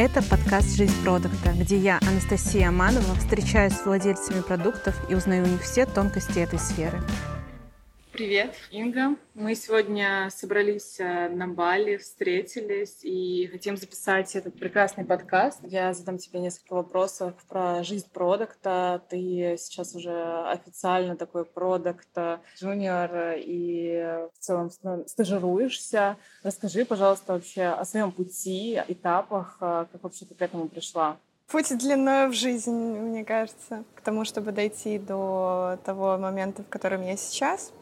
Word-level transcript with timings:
Это 0.00 0.22
подкаст 0.22 0.76
«Жизнь 0.76 0.94
продукта», 1.02 1.52
где 1.56 1.76
я, 1.76 1.98
Анастасия 2.08 2.68
Аманова, 2.68 3.16
встречаюсь 3.16 3.72
с 3.72 3.84
владельцами 3.84 4.42
продуктов 4.42 4.94
и 5.10 5.16
узнаю 5.16 5.44
у 5.44 5.48
них 5.48 5.60
все 5.62 5.86
тонкости 5.86 6.38
этой 6.38 6.60
сферы. 6.60 7.02
Привет, 8.18 8.56
Инга. 8.72 9.14
Мы 9.34 9.54
сегодня 9.54 10.28
собрались 10.34 10.98
э, 10.98 11.28
на 11.28 11.46
Бали, 11.46 11.98
встретились 11.98 13.04
и 13.04 13.46
хотим 13.46 13.76
записать 13.76 14.34
этот 14.34 14.58
прекрасный 14.58 15.04
подкаст. 15.04 15.60
Я 15.62 15.94
задам 15.94 16.18
тебе 16.18 16.40
несколько 16.40 16.74
вопросов 16.74 17.34
про 17.48 17.84
жизнь 17.84 18.08
продукта. 18.12 19.04
Ты 19.08 19.54
сейчас 19.56 19.94
уже 19.94 20.42
официально 20.48 21.14
такой 21.14 21.44
продукт 21.44 22.08
джуниор 22.56 23.36
и 23.36 24.26
в 24.34 24.38
целом 24.40 24.72
стажируешься. 25.06 26.16
Расскажи, 26.42 26.84
пожалуйста, 26.84 27.34
вообще 27.34 27.66
о 27.66 27.84
своем 27.84 28.10
пути, 28.10 28.82
этапах, 28.88 29.58
э, 29.60 29.86
как 29.92 30.02
вообще 30.02 30.24
ты 30.24 30.34
к 30.34 30.42
этому 30.42 30.66
пришла. 30.68 31.18
Путь 31.46 31.68
длиной 31.78 32.26
в 32.26 32.32
жизнь, 32.32 32.74
мне 32.74 33.24
кажется, 33.24 33.84
к 33.94 34.00
тому, 34.00 34.24
чтобы 34.24 34.50
дойти 34.50 34.98
до 34.98 35.78
того 35.84 36.18
момента, 36.18 36.64
в 36.64 36.68
котором 36.68 37.02
я 37.02 37.16
сейчас. 37.16 37.72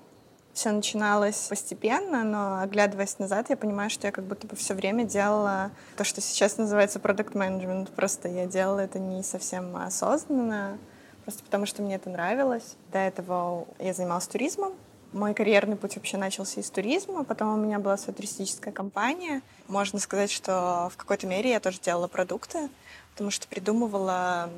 Все 0.57 0.73
начиналось 0.73 1.49
постепенно, 1.51 2.25
но 2.25 2.61
оглядываясь 2.63 3.19
назад, 3.19 3.51
я 3.51 3.59
понимаю, 3.59 3.91
что 3.91 4.07
я 4.07 4.11
как 4.11 4.25
будто 4.25 4.47
бы 4.47 4.57
все 4.57 4.73
время 4.73 5.05
делала 5.05 5.71
то, 5.99 6.05
что 6.05 6.23
сейчас 6.23 6.57
называется 6.57 6.99
продукт 6.99 7.35
менеджмент. 7.35 7.91
Просто 7.91 8.29
я 8.29 8.47
делала 8.47 8.79
это 8.79 8.99
не 8.99 9.23
совсем 9.23 9.77
осознанно, 9.77 10.79
просто 11.25 11.45
потому 11.45 11.67
что 11.67 11.83
мне 11.83 11.97
это 11.97 12.09
нравилось. 12.09 12.77
До 12.91 12.97
этого 12.97 13.69
я 13.79 13.93
занималась 13.93 14.27
туризмом. 14.29 14.73
Мой 15.13 15.35
карьерный 15.35 15.77
путь 15.77 15.97
вообще 15.97 16.17
начался 16.17 16.63
из 16.63 16.71
туризма, 16.71 17.23
потом 17.23 17.53
у 17.53 17.63
меня 17.63 17.79
была 17.79 17.99
своя 17.99 18.17
туристическая 18.17 18.73
компания. 18.73 19.43
Можно 19.69 19.99
сказать, 19.99 20.31
что 20.31 20.89
в 20.91 20.97
какой-то 20.97 21.27
мере 21.27 21.51
я 21.51 21.61
тоже 21.61 21.81
делала 21.81 22.09
продукты, 22.09 22.71
потому 23.13 23.31
что 23.31 23.47
придумывала, 23.47 24.49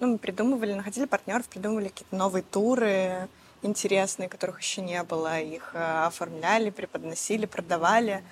ну, 0.00 0.08
мы 0.08 0.18
придумывали, 0.18 0.74
находили 0.74 1.04
партнеров, 1.04 1.46
придумывали 1.46 1.90
какие-то 1.90 2.16
новые 2.16 2.42
туры, 2.42 3.28
интересные, 3.64 4.28
которых 4.28 4.60
еще 4.60 4.82
не 4.82 5.02
было. 5.02 5.40
Их 5.40 5.70
э, 5.74 6.06
оформляли, 6.06 6.70
преподносили, 6.70 7.46
продавали. 7.46 8.24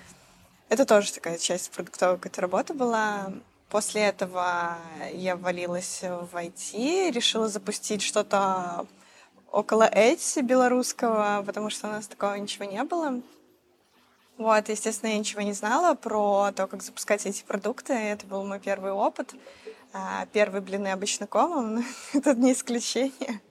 Это 0.69 0.85
тоже 0.85 1.13
такая 1.13 1.37
часть 1.37 1.71
продуктовой 1.71 2.17
какой-то 2.17 2.41
работы 2.41 2.73
была. 2.73 3.33
После 3.69 4.01
этого 4.01 4.77
я 5.13 5.35
ввалилась 5.35 6.01
в 6.01 6.35
IT, 6.35 7.11
решила 7.11 7.47
запустить 7.47 8.01
что-то 8.01 8.85
около 9.51 9.83
Эти 9.83 10.39
белорусского, 10.39 11.43
потому 11.45 11.69
что 11.69 11.87
у 11.87 11.91
нас 11.91 12.07
такого 12.07 12.35
ничего 12.35 12.65
не 12.65 12.83
было. 12.83 13.21
Вот, 14.37 14.67
естественно, 14.69 15.11
я 15.11 15.19
ничего 15.19 15.41
не 15.41 15.53
знала 15.53 15.93
про 15.93 16.51
то, 16.55 16.67
как 16.67 16.81
запускать 16.81 17.25
эти 17.25 17.43
продукты. 17.43 17.93
Это 17.93 18.25
был 18.25 18.43
мой 18.43 18.59
первый 18.59 18.91
опыт. 18.91 19.33
А, 19.93 20.25
первые 20.33 20.61
блины 20.61 20.87
обычно 20.87 21.27
комом, 21.27 21.85
это 22.13 22.33
не 22.33 22.53
исключение. 22.53 23.41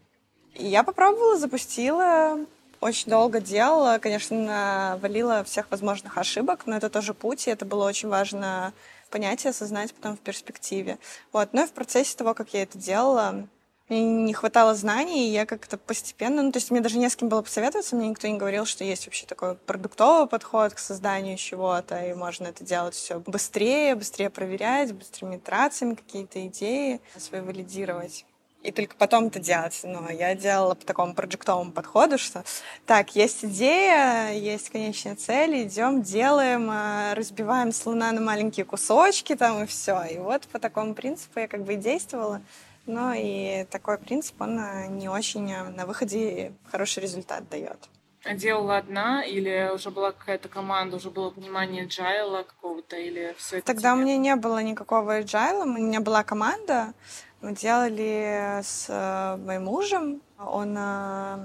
Я 0.55 0.83
попробовала, 0.83 1.39
запустила, 1.39 2.39
очень 2.81 3.11
долго 3.11 3.41
делала, 3.41 3.99
конечно, 3.99 4.99
валила 5.01 5.45
всех 5.45 5.71
возможных 5.71 6.19
ошибок, 6.19 6.67
но 6.67 6.77
это 6.77 6.91
тоже 6.91 7.15
путь, 7.15 7.47
и 7.47 7.51
это 7.51 7.65
было 7.65 7.87
очень 7.87 8.09
важно 8.09 8.73
понять 9.11 9.45
и 9.45 9.49
осознать 9.49 9.95
потом 9.95 10.17
в 10.17 10.21
перспективе. 10.21 10.99
Вот. 11.33 11.53
Но 11.53 11.63
и 11.63 11.67
в 11.67 11.73
процессе 11.73 12.17
того, 12.17 12.35
как 12.35 12.55
я 12.55 12.63
это 12.63 12.79
делала, 12.79 13.47
мне 13.89 14.01
не 14.01 14.35
хватало 14.35 14.75
знаний, 14.75 15.29
и 15.29 15.33
я 15.33 15.47
как-то 15.47 15.77
постепенно, 15.77 16.43
ну, 16.43 16.51
то 16.51 16.57
есть 16.57 16.71
мне 16.71 16.81
даже 16.81 16.99
не 16.99 17.09
с 17.09 17.15
кем 17.15 17.29
было 17.29 17.43
посоветоваться, 17.43 17.95
мне 17.95 18.09
никто 18.09 18.27
не 18.27 18.39
говорил, 18.39 18.65
что 18.65 18.85
есть 18.85 19.07
вообще 19.07 19.27
такой 19.27 19.55
продуктовый 19.55 20.29
подход 20.29 20.75
к 20.75 20.79
созданию 20.79 21.37
чего-то, 21.37 21.99
и 22.05 22.15
можно 22.15 22.47
это 22.47 22.65
делать 22.65 22.95
все 22.95 23.21
быстрее, 23.21 23.95
быстрее 23.95 24.31
проверять, 24.31 24.93
быстрыми 24.93 25.37
итерациями 25.37 25.95
какие-то 25.95 26.45
идеи 26.47 27.01
свои 27.19 27.43
валидировать 27.43 28.25
и 28.63 28.71
только 28.71 28.97
потом 28.97 29.27
это 29.27 29.41
делать. 29.41 29.81
Но 29.85 30.09
я 30.11 30.35
делала 30.35 30.75
по 30.75 30.85
такому 30.85 31.15
проектовому 31.15 31.73
подходу, 31.73 32.19
что 32.19 32.45
так, 32.87 33.15
есть 33.17 33.45
идея, 33.45 34.33
есть 34.33 34.71
конечная 34.71 35.17
цель, 35.17 35.65
идем, 35.65 36.03
делаем, 36.03 36.71
э, 36.71 37.15
разбиваем 37.15 37.73
слона 37.73 38.13
на 38.13 38.21
маленькие 38.21 38.65
кусочки 38.65 39.35
там 39.35 39.65
и 39.65 39.67
все. 39.67 40.03
И 40.05 40.19
вот 40.19 40.43
по 40.49 40.59
такому 40.59 40.95
принципу 40.95 41.41
я 41.41 41.49
как 41.49 41.65
бы 41.65 41.75
и 41.75 41.77
действовала. 41.77 42.41
Но 42.87 43.13
и 43.15 43.65
такой 43.71 43.99
принцип, 43.99 44.41
он 44.41 44.59
э, 44.59 44.87
не 44.89 45.09
очень 45.09 45.51
э, 45.53 45.65
на 45.69 45.87
выходе 45.87 46.53
хороший 46.71 47.03
результат 47.03 47.49
дает. 47.49 47.79
А 48.25 48.35
делала 48.35 48.77
одна 48.77 49.25
или 49.25 49.71
уже 49.75 49.91
была 49.91 50.13
какая-то 50.13 50.49
команда, 50.49 50.97
уже 50.97 51.11
было 51.11 51.31
понимание 51.31 51.87
джайла 51.87 52.45
какого-то 52.45 52.97
или 52.97 53.35
все 53.37 53.59
это? 53.59 53.67
Тогда 53.67 53.93
тебе? 53.93 54.01
у 54.01 54.05
меня 54.05 54.17
не 54.17 54.37
было 54.37 54.63
никакого 54.63 55.23
джайла, 55.23 55.65
у 55.65 55.67
меня 55.67 56.01
была 56.01 56.23
команда, 56.23 56.95
мы 57.43 57.55
делали 57.55 58.61
с 58.63 58.87
э, 58.89 59.37
моим 59.37 59.65
мужем, 59.65 60.23
он 60.39 60.75
э, 60.79 61.39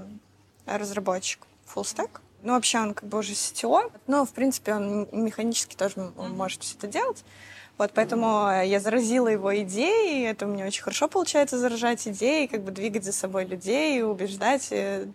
разработчик 0.66 1.46
full 1.66 1.82
stack. 1.82 2.20
Ну, 2.42 2.52
вообще 2.52 2.78
он 2.78 2.94
как 2.94 3.08
бы 3.08 3.18
уже 3.18 3.32
CTO, 3.32 3.92
но, 4.06 4.24
в 4.24 4.30
принципе, 4.30 4.74
он 4.74 5.08
механически 5.10 5.74
тоже 5.74 6.12
может 6.16 6.62
все 6.62 6.76
это 6.76 6.86
делать. 6.86 7.24
Вот, 7.78 7.92
поэтому 7.94 8.48
я 8.64 8.80
заразила 8.80 9.28
его 9.28 9.56
идеей, 9.60 10.24
это 10.26 10.46
у 10.46 10.48
меня 10.48 10.66
очень 10.66 10.82
хорошо 10.82 11.08
получается 11.08 11.58
заражать 11.58 12.06
идеи, 12.08 12.46
как 12.46 12.62
бы 12.62 12.72
двигать 12.72 13.04
за 13.04 13.12
собой 13.12 13.44
людей, 13.44 14.02
убеждать 14.02 14.68
э, 14.70 15.06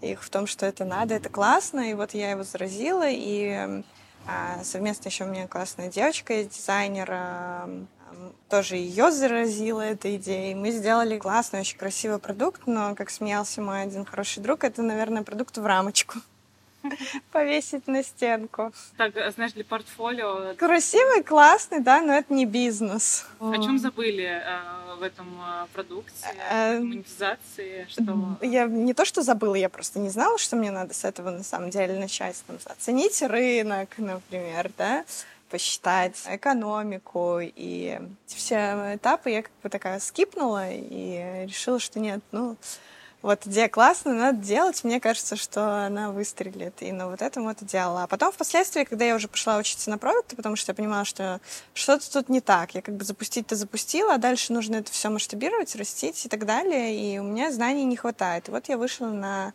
их 0.00 0.22
в 0.22 0.30
том, 0.30 0.46
что 0.46 0.66
это 0.66 0.84
надо, 0.84 1.14
это 1.14 1.28
классно. 1.28 1.90
И 1.90 1.94
вот 1.94 2.14
я 2.14 2.30
его 2.30 2.42
заразила, 2.42 3.06
и 3.08 3.82
а, 4.26 4.62
совместно 4.62 5.08
еще 5.08 5.24
у 5.24 5.28
меня 5.28 5.48
классная 5.48 5.88
девочка 5.88 6.44
дизайнер, 6.44 7.08
а, 7.10 7.70
тоже 8.48 8.76
ее 8.76 9.10
заразила 9.10 9.80
эта 9.80 10.14
идея. 10.16 10.52
И 10.52 10.54
мы 10.54 10.70
сделали 10.70 11.18
классный, 11.18 11.60
очень 11.60 11.78
красивый 11.78 12.18
продукт, 12.18 12.66
но, 12.66 12.94
как 12.94 13.10
смеялся 13.10 13.60
мой 13.60 13.82
один 13.82 14.04
хороший 14.04 14.42
друг, 14.42 14.64
это, 14.64 14.82
наверное, 14.82 15.22
продукт 15.22 15.56
в 15.56 15.64
рамочку 15.64 16.18
повесить 17.32 17.86
на 17.86 18.02
стенку. 18.02 18.72
Так, 18.96 19.16
а 19.16 19.30
знаешь, 19.30 19.52
для 19.52 19.64
портфолио... 19.64 20.54
Красивый, 20.56 21.22
классный, 21.22 21.80
да, 21.80 22.02
но 22.02 22.12
это 22.12 22.32
не 22.32 22.46
бизнес. 22.46 23.26
О 23.40 23.56
чем 23.56 23.78
забыли 23.78 24.42
э, 24.44 24.94
в 24.98 25.02
этом 25.02 25.26
э, 25.40 25.66
продукте, 25.72 26.26
э, 26.50 26.78
монетизации? 26.78 27.86
Что... 27.88 28.36
Я 28.40 28.66
не 28.66 28.94
то, 28.94 29.04
что 29.04 29.22
забыла, 29.22 29.54
я 29.54 29.68
просто 29.68 29.98
не 29.98 30.10
знала, 30.10 30.38
что 30.38 30.56
мне 30.56 30.70
надо 30.70 30.94
с 30.94 31.04
этого 31.04 31.30
на 31.30 31.44
самом 31.44 31.70
деле 31.70 31.98
начать. 31.98 32.42
Там, 32.46 32.58
оценить 32.64 33.22
рынок, 33.22 33.88
например, 33.98 34.70
да, 34.76 35.04
посчитать 35.52 36.16
экономику 36.26 37.38
и 37.42 38.00
все 38.26 38.96
этапы 38.96 39.28
я 39.30 39.42
как 39.42 39.52
бы 39.62 39.68
такая 39.68 40.00
скипнула 40.00 40.70
и 40.70 41.44
решила, 41.46 41.78
что 41.78 42.00
нет, 42.00 42.20
ну, 42.32 42.56
вот 43.20 43.46
идея 43.46 43.68
классная, 43.68 44.14
надо 44.14 44.38
делать. 44.38 44.82
Мне 44.82 44.98
кажется, 44.98 45.36
что 45.36 45.86
она 45.86 46.10
выстрелит. 46.10 46.82
И 46.82 46.90
на 46.90 47.08
вот 47.08 47.22
этом 47.22 47.44
вот 47.44 47.58
делала. 47.60 48.02
А 48.02 48.06
потом 48.08 48.32
впоследствии, 48.32 48.82
когда 48.82 49.04
я 49.04 49.14
уже 49.14 49.28
пошла 49.28 49.58
учиться 49.58 49.90
на 49.90 49.98
продукты, 49.98 50.34
потому 50.34 50.56
что 50.56 50.72
я 50.72 50.74
понимала, 50.74 51.04
что 51.04 51.40
что-то 51.72 52.10
тут 52.10 52.28
не 52.28 52.40
так. 52.40 52.74
Я 52.74 52.82
как 52.82 52.96
бы 52.96 53.04
запустить-то 53.04 53.54
запустила, 53.54 54.14
а 54.14 54.18
дальше 54.18 54.52
нужно 54.52 54.76
это 54.76 54.90
все 54.90 55.08
масштабировать, 55.08 55.76
растить 55.76 56.26
и 56.26 56.28
так 56.28 56.46
далее. 56.46 56.96
И 56.96 57.20
у 57.20 57.22
меня 57.22 57.52
знаний 57.52 57.84
не 57.84 57.96
хватает. 57.96 58.48
И 58.48 58.50
вот 58.50 58.68
я 58.68 58.76
вышла 58.76 59.06
на 59.06 59.52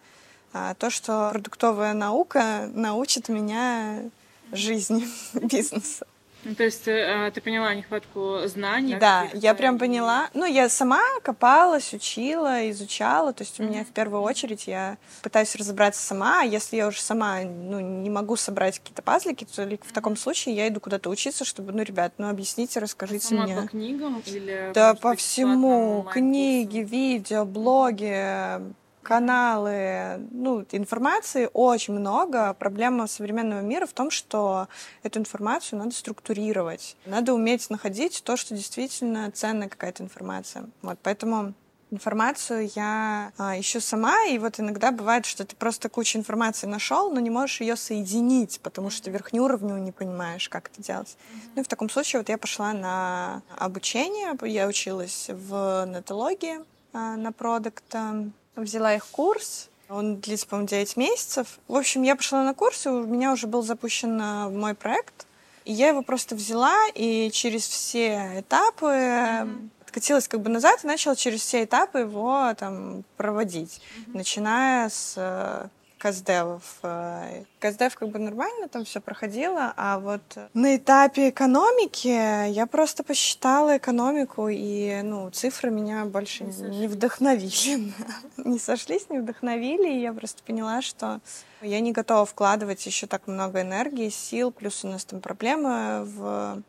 а, 0.53 0.74
то, 0.75 0.90
что 0.90 1.31
продуктовая 1.34 1.94
наука 1.94 2.69
научит 2.74 3.28
меня 3.28 4.03
жизни 4.52 5.08
бизнеса. 5.34 6.06
Ну, 6.44 6.56
то 6.56 6.63
есть 6.63 6.88
э, 6.88 7.31
ты 7.34 7.41
поняла 7.41 7.74
нехватку 7.74 8.40
знаний? 8.46 8.96
Да, 8.96 9.28
я 9.34 9.53
прям 9.53 9.78
поняла. 9.78 10.30
Ну, 10.34 10.46
я 10.46 10.69
сама 10.69 11.02
копалась, 11.22 11.94
учила, 11.94 12.69
изучала. 12.69 13.34
То 13.34 13.44
есть 13.44 13.59
у 13.59 13.63
меня 13.63 13.84
в 13.84 13.90
первую 13.90 14.22
очередь 14.22 14.68
я 14.68 14.97
пытаюсь 15.24 15.53
разобраться 15.56 16.02
сама. 16.02 16.41
А 16.41 16.46
если 16.46 16.78
я 16.78 16.88
уже 16.88 17.02
сама 17.02 17.41
ну, 17.41 17.80
не 17.80 18.09
могу 18.09 18.38
собрать 18.38 18.80
какие-то 18.80 19.02
пазлики, 19.02 19.46
то 19.46 19.68
в 19.84 19.91
таком 19.91 20.16
случае 20.16 20.56
я 20.56 20.68
иду 20.69 20.79
куда-то 20.79 21.09
учиться, 21.09 21.44
чтобы, 21.44 21.74
ну, 21.74 21.84
ребят, 21.84 22.14
ну, 22.18 22.29
объясните, 22.29 22.79
расскажите 22.79 23.28
сама 23.28 23.44
мне. 23.44 23.61
по 23.61 23.67
книгам 23.67 24.23
или... 24.26 24.72
Да, 24.73 24.94
по 24.94 25.16
всему. 25.16 26.08
Книги, 26.14 26.79
видео, 26.79 27.44
блоги, 27.46 28.61
каналы, 29.08 30.28
ну, 30.32 30.66
информации 30.74 31.50
очень 31.54 31.94
много. 31.94 32.54
Проблема 32.54 33.08
современного 33.08 33.62
мира 33.62 33.86
в 33.86 33.94
том, 33.94 34.12
что 34.12 34.68
эту 35.02 35.20
информацию 35.20 35.80
надо 35.80 35.92
структурировать. 35.92 36.98
Надо 37.06 37.34
уметь 37.34 37.70
находить 37.70 38.22
то, 38.26 38.36
что 38.36 38.54
действительно 38.54 39.32
ценная 39.32 39.70
какая-то 39.70 40.04
информация. 40.04 40.66
Вот, 40.82 41.00
поэтому 41.02 41.54
информацию 41.90 42.70
я 42.76 43.32
а, 43.38 43.58
ищу 43.58 43.80
сама, 43.80 44.26
и 44.26 44.38
вот 44.40 44.59
иногда 44.59 44.92
бывает, 44.92 45.26
что 45.26 45.46
ты 45.46 45.56
просто 45.56 45.88
кучу 45.88 46.18
информации 46.18 46.68
нашел, 46.68 47.09
но 47.09 47.22
не 47.22 47.30
можешь 47.30 47.62
ее 47.62 47.78
соединить, 47.78 48.59
потому 48.62 48.90
что 48.90 49.09
верхнеуровневую 49.09 49.84
не 49.84 49.94
понимаешь, 49.94 50.50
как 50.50 50.70
это 50.70 50.82
делать. 50.82 51.16
Ну 51.56 51.62
и 51.62 51.64
в 51.64 51.70
таком 51.70 51.90
случае 51.90 52.20
вот 52.20 52.28
я 52.28 52.38
пошла 52.38 52.74
на 52.74 53.42
обучение, 53.58 54.34
я 54.52 54.68
училась 54.68 55.30
в 55.30 55.86
нетологии 55.88 56.59
а, 56.92 57.16
на 57.16 57.32
продукта, 57.32 58.32
взяла 58.64 58.96
их 58.96 59.06
курс. 59.08 59.70
Он 59.90 60.18
длится, 60.18 60.48
по-моему, 60.48 60.68
9 60.68 60.98
месяцев. 60.98 61.59
В 61.68 61.76
общем, 61.76 62.04
я 62.04 62.16
пошла 62.16 62.44
на 62.44 62.54
курс, 62.54 62.86
и 62.86 62.90
у 62.90 63.06
меня 63.06 63.32
уже 63.32 63.48
был 63.48 63.64
запущен 63.64 64.20
э, 64.20 64.50
мой 64.50 64.74
проект. 64.74 65.26
И 65.64 65.74
я 65.74 65.90
его 65.90 66.02
просто 66.02 66.36
взяла 66.36 66.76
и 66.94 67.30
через 67.32 67.68
все 67.68 68.40
этапы 68.40 68.86
mm-hmm. 68.86 69.70
откатилась 69.86 70.28
как 70.28 70.42
бы 70.42 70.50
назад 70.50 70.84
и 70.84 70.88
начала 70.88 71.16
через 71.16 71.42
все 71.42 71.64
этапы 71.64 72.00
его 72.00 72.54
там 72.58 73.04
проводить, 73.18 73.82
mm-hmm. 73.82 74.12
начиная 74.14 74.90
с 74.90 75.14
э, 75.18 75.68
каздевов. 75.97 76.79
Э, 76.84 77.44
Каздев 77.59 77.96
как 77.96 78.09
бы 78.09 78.20
нормально 78.20 78.67
там 78.67 78.85
все 78.85 79.02
проходило, 79.02 79.73
а 79.76 79.99
вот 79.99 80.22
на 80.53 80.76
этапе 80.76 81.29
экономики 81.29 82.49
я 82.49 82.67
просто 82.67 83.03
посчитала 83.03 83.78
экономику, 83.78 84.47
и 84.49 85.02
ну, 85.03 85.29
цифры 85.32 85.72
меня 85.72 86.05
больше 86.05 86.44
не, 86.44 86.79
не 86.79 86.88
вдохновили. 86.88 87.94
не 88.38 88.59
сошлись, 88.59 89.09
не 89.09 89.20
вдохновили, 89.20 89.90
и 89.90 90.02
я 90.02 90.14
просто 90.14 90.44
поняла, 90.44 90.82
что 90.82 91.20
я 91.61 91.79
не 91.79 91.91
готова 91.91 92.26
вкладывать 92.26 92.85
еще 92.85 93.08
так 93.08 93.28
много 93.28 93.61
энергии, 93.61 94.09
сил, 94.09 94.52
плюс 94.52 94.84
у 94.85 94.88
нас 94.88 95.05
там 95.05 95.22
проблемы 95.22 96.03
в 96.05 96.61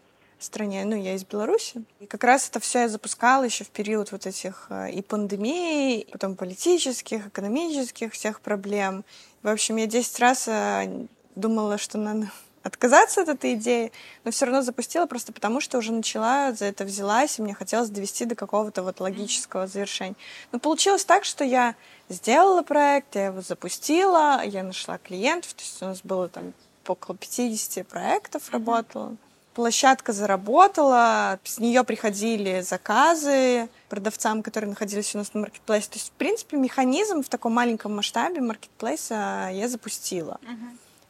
стране. 0.44 0.84
Ну, 0.84 0.96
я 0.96 1.14
из 1.14 1.24
Беларуси. 1.24 1.82
И 2.00 2.06
как 2.06 2.24
раз 2.24 2.48
это 2.48 2.60
все 2.60 2.80
я 2.80 2.88
запускала 2.88 3.44
еще 3.44 3.64
в 3.64 3.70
период 3.70 4.12
вот 4.12 4.26
этих 4.26 4.66
э, 4.70 4.92
и 4.92 5.02
пандемии, 5.02 6.06
потом 6.10 6.36
политических, 6.36 7.26
экономических 7.28 8.12
всех 8.12 8.40
проблем. 8.40 9.04
В 9.42 9.48
общем, 9.48 9.76
я 9.76 9.86
10 9.86 10.18
раз 10.20 10.48
э, 10.48 11.06
думала, 11.34 11.78
что 11.78 11.98
надо 11.98 12.30
отказаться 12.62 13.22
от 13.22 13.28
этой 13.28 13.54
идеи, 13.54 13.92
но 14.24 14.30
все 14.30 14.46
равно 14.46 14.62
запустила 14.62 15.06
просто 15.06 15.32
потому, 15.32 15.60
что 15.60 15.78
уже 15.78 15.92
начала, 15.92 16.52
за 16.52 16.66
это 16.66 16.84
взялась, 16.84 17.38
и 17.38 17.42
мне 17.42 17.54
хотелось 17.54 17.90
довести 17.90 18.24
до 18.24 18.34
какого-то 18.34 18.82
вот 18.82 19.00
логического 19.00 19.66
завершения. 19.66 20.16
Но 20.52 20.58
получилось 20.58 21.04
так, 21.04 21.24
что 21.24 21.44
я 21.44 21.74
сделала 22.08 22.62
проект, 22.62 23.14
я 23.14 23.26
его 23.26 23.40
запустила, 23.40 24.42
я 24.44 24.62
нашла 24.62 24.98
клиентов, 24.98 25.54
то 25.54 25.62
есть 25.62 25.82
у 25.82 25.86
нас 25.86 26.00
было 26.02 26.28
там 26.28 26.52
около 26.86 27.16
50 27.16 27.86
проектов 27.86 28.50
работало 28.50 29.16
площадка 29.58 30.12
заработала, 30.12 31.40
с 31.42 31.58
нее 31.58 31.82
приходили 31.82 32.60
заказы 32.60 33.68
продавцам, 33.88 34.44
которые 34.44 34.70
находились 34.70 35.16
у 35.16 35.18
нас 35.18 35.34
на 35.34 35.40
маркетплейсе. 35.40 35.88
То 35.88 35.96
есть, 35.96 36.10
в 36.10 36.12
принципе, 36.12 36.56
механизм 36.56 37.24
в 37.24 37.28
таком 37.28 37.54
маленьком 37.54 37.96
масштабе 37.96 38.40
маркетплейса 38.40 39.50
я 39.52 39.68
запустила. 39.68 40.38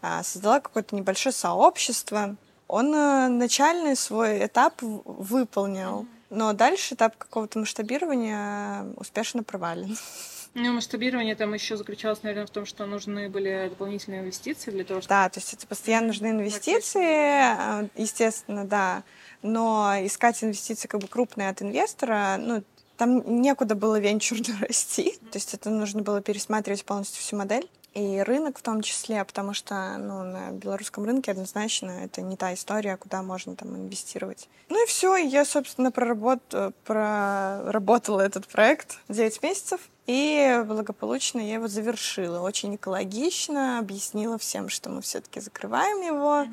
Uh-huh. 0.00 0.24
Создала 0.24 0.60
какое-то 0.60 0.96
небольшое 0.96 1.34
сообщество. 1.34 2.36
Он 2.68 2.94
э, 2.94 3.28
начальный 3.28 3.94
свой 3.94 4.46
этап 4.46 4.80
выполнил, 4.80 6.00
uh-huh. 6.00 6.06
но 6.30 6.54
дальше 6.54 6.94
этап 6.94 7.18
какого-то 7.18 7.58
масштабирования 7.58 8.86
успешно 8.96 9.42
провален. 9.42 9.94
Ну, 10.54 10.72
масштабирование 10.72 11.34
там 11.34 11.54
еще 11.54 11.76
заключалось, 11.76 12.22
наверное, 12.22 12.46
в 12.46 12.50
том, 12.50 12.66
что 12.66 12.86
нужны 12.86 13.28
были 13.28 13.68
дополнительные 13.68 14.20
инвестиции 14.22 14.70
для 14.70 14.84
того, 14.84 15.00
чтобы... 15.00 15.08
Да, 15.08 15.28
то 15.28 15.38
есть 15.38 15.54
это 15.54 15.66
постоянно 15.66 16.08
нужны 16.08 16.28
инвестиции, 16.28 17.00
а, 17.00 17.88
естественно, 17.96 18.64
да. 18.64 19.04
Но 19.42 19.94
искать 20.02 20.42
инвестиции 20.42 20.88
как 20.88 21.00
бы 21.00 21.06
крупные 21.06 21.48
от 21.48 21.62
инвестора, 21.62 22.36
ну, 22.38 22.62
там 22.96 23.40
некуда 23.40 23.74
было 23.74 24.00
венчурно 24.00 24.56
расти. 24.68 25.18
То 25.30 25.36
есть 25.36 25.54
это 25.54 25.70
нужно 25.70 26.02
было 26.02 26.20
пересматривать 26.20 26.84
полностью 26.84 27.22
всю 27.22 27.36
модель 27.36 27.68
и 27.94 28.20
рынок 28.20 28.58
в 28.58 28.62
том 28.62 28.82
числе, 28.82 29.24
потому 29.24 29.54
что 29.54 29.96
ну, 29.98 30.22
на 30.22 30.50
белорусском 30.50 31.04
рынке 31.04 31.32
однозначно 31.32 31.90
это 32.04 32.22
не 32.22 32.36
та 32.36 32.54
история, 32.54 32.96
куда 32.96 33.22
можно 33.22 33.56
там 33.56 33.76
инвестировать. 33.76 34.48
Ну 34.68 34.82
и 34.82 34.86
все, 34.86 35.16
я, 35.16 35.44
собственно, 35.44 35.90
проработ... 35.90 36.42
проработала 36.84 38.20
этот 38.20 38.46
проект 38.46 38.98
9 39.08 39.42
месяцев, 39.42 39.80
и 40.06 40.62
благополучно 40.66 41.40
я 41.40 41.54
его 41.54 41.68
завершила. 41.68 42.40
Очень 42.40 42.76
экологично, 42.76 43.78
объяснила 43.78 44.38
всем, 44.38 44.68
что 44.68 44.90
мы 44.90 45.02
все-таки 45.02 45.40
закрываем 45.40 46.00
его. 46.00 46.46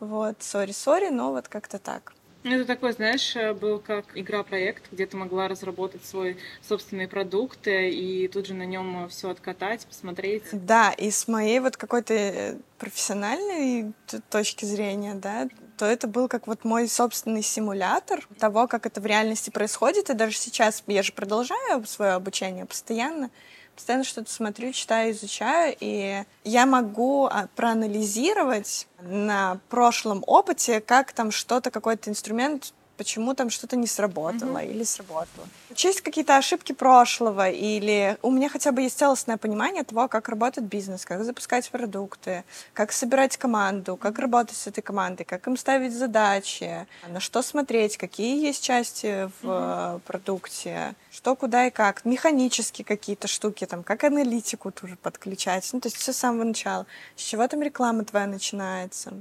Вот, 0.00 0.42
сори-сори, 0.42 1.08
но 1.08 1.32
вот 1.32 1.48
как-то 1.48 1.78
так. 1.78 2.12
Ну, 2.46 2.54
это 2.54 2.64
такой, 2.64 2.92
знаешь, 2.92 3.34
э, 3.34 3.54
был 3.54 3.80
как 3.80 4.04
игра-проект, 4.14 4.92
где 4.92 5.04
ты 5.04 5.16
могла 5.16 5.48
разработать 5.48 6.04
свой 6.04 6.36
собственный 6.62 7.08
продукт 7.08 7.66
э, 7.66 7.90
и 7.90 8.28
тут 8.28 8.46
же 8.46 8.54
на 8.54 8.62
нем 8.62 9.08
все 9.08 9.30
откатать, 9.30 9.84
посмотреть. 9.84 10.44
Да, 10.52 10.92
и 10.92 11.10
с 11.10 11.26
моей 11.26 11.58
вот 11.58 11.76
какой-то 11.76 12.14
э, 12.14 12.56
профессиональной 12.78 13.92
точки 14.30 14.64
зрения, 14.64 15.14
да, 15.14 15.48
то 15.76 15.86
это 15.86 16.06
был 16.06 16.28
как 16.28 16.46
вот 16.46 16.62
мой 16.62 16.86
собственный 16.86 17.42
симулятор 17.42 18.24
того, 18.38 18.68
как 18.68 18.86
это 18.86 19.00
в 19.00 19.06
реальности 19.06 19.50
происходит. 19.50 20.08
И 20.10 20.14
даже 20.14 20.36
сейчас 20.36 20.84
я 20.86 21.02
же 21.02 21.12
продолжаю 21.12 21.84
свое 21.84 22.12
обучение 22.12 22.64
постоянно 22.64 23.28
постоянно 23.76 24.04
что-то 24.04 24.30
смотрю, 24.30 24.72
читаю, 24.72 25.12
изучаю, 25.12 25.76
и 25.78 26.24
я 26.44 26.66
могу 26.66 27.26
а, 27.26 27.48
проанализировать 27.54 28.88
на 29.00 29.60
прошлом 29.68 30.24
опыте, 30.26 30.80
как 30.80 31.12
там 31.12 31.30
что-то, 31.30 31.70
какой-то 31.70 32.10
инструмент 32.10 32.72
почему 32.96 33.34
там 33.34 33.50
что-то 33.50 33.76
не 33.76 33.86
сработало 33.86 34.58
mm-hmm. 34.58 34.70
или 34.70 34.84
сработало. 34.84 35.46
Учесть 35.70 36.00
какие-то 36.00 36.36
ошибки 36.36 36.72
прошлого, 36.72 37.48
или 37.50 38.16
у 38.22 38.30
меня 38.30 38.48
хотя 38.48 38.72
бы 38.72 38.82
есть 38.82 38.98
целостное 38.98 39.36
понимание 39.36 39.84
того, 39.84 40.08
как 40.08 40.28
работает 40.28 40.66
бизнес, 40.66 41.04
как 41.04 41.24
запускать 41.24 41.70
продукты, 41.70 42.44
как 42.72 42.92
собирать 42.92 43.36
команду, 43.36 43.96
как 43.96 44.18
работать 44.18 44.56
с 44.56 44.66
этой 44.66 44.82
командой, 44.82 45.24
как 45.24 45.46
им 45.46 45.56
ставить 45.56 45.94
задачи, 45.94 46.86
на 47.08 47.20
что 47.20 47.42
смотреть, 47.42 47.96
какие 47.96 48.46
есть 48.46 48.62
части 48.62 49.30
в 49.40 49.46
mm-hmm. 49.46 50.00
продукте, 50.00 50.94
что, 51.10 51.36
куда 51.36 51.66
и 51.66 51.70
как, 51.70 52.04
механические 52.04 52.84
какие-то 52.84 53.28
штуки, 53.28 53.66
там, 53.66 53.82
как 53.82 54.04
аналитику 54.04 54.70
тоже 54.70 54.96
подключать, 54.96 55.68
ну, 55.72 55.80
то 55.80 55.86
есть 55.88 55.96
все 55.96 56.12
с 56.12 56.16
самого 56.16 56.44
начала, 56.44 56.86
с 57.16 57.22
чего 57.22 57.46
там 57.46 57.62
реклама 57.62 58.04
твоя 58.04 58.26
начинается 58.26 59.12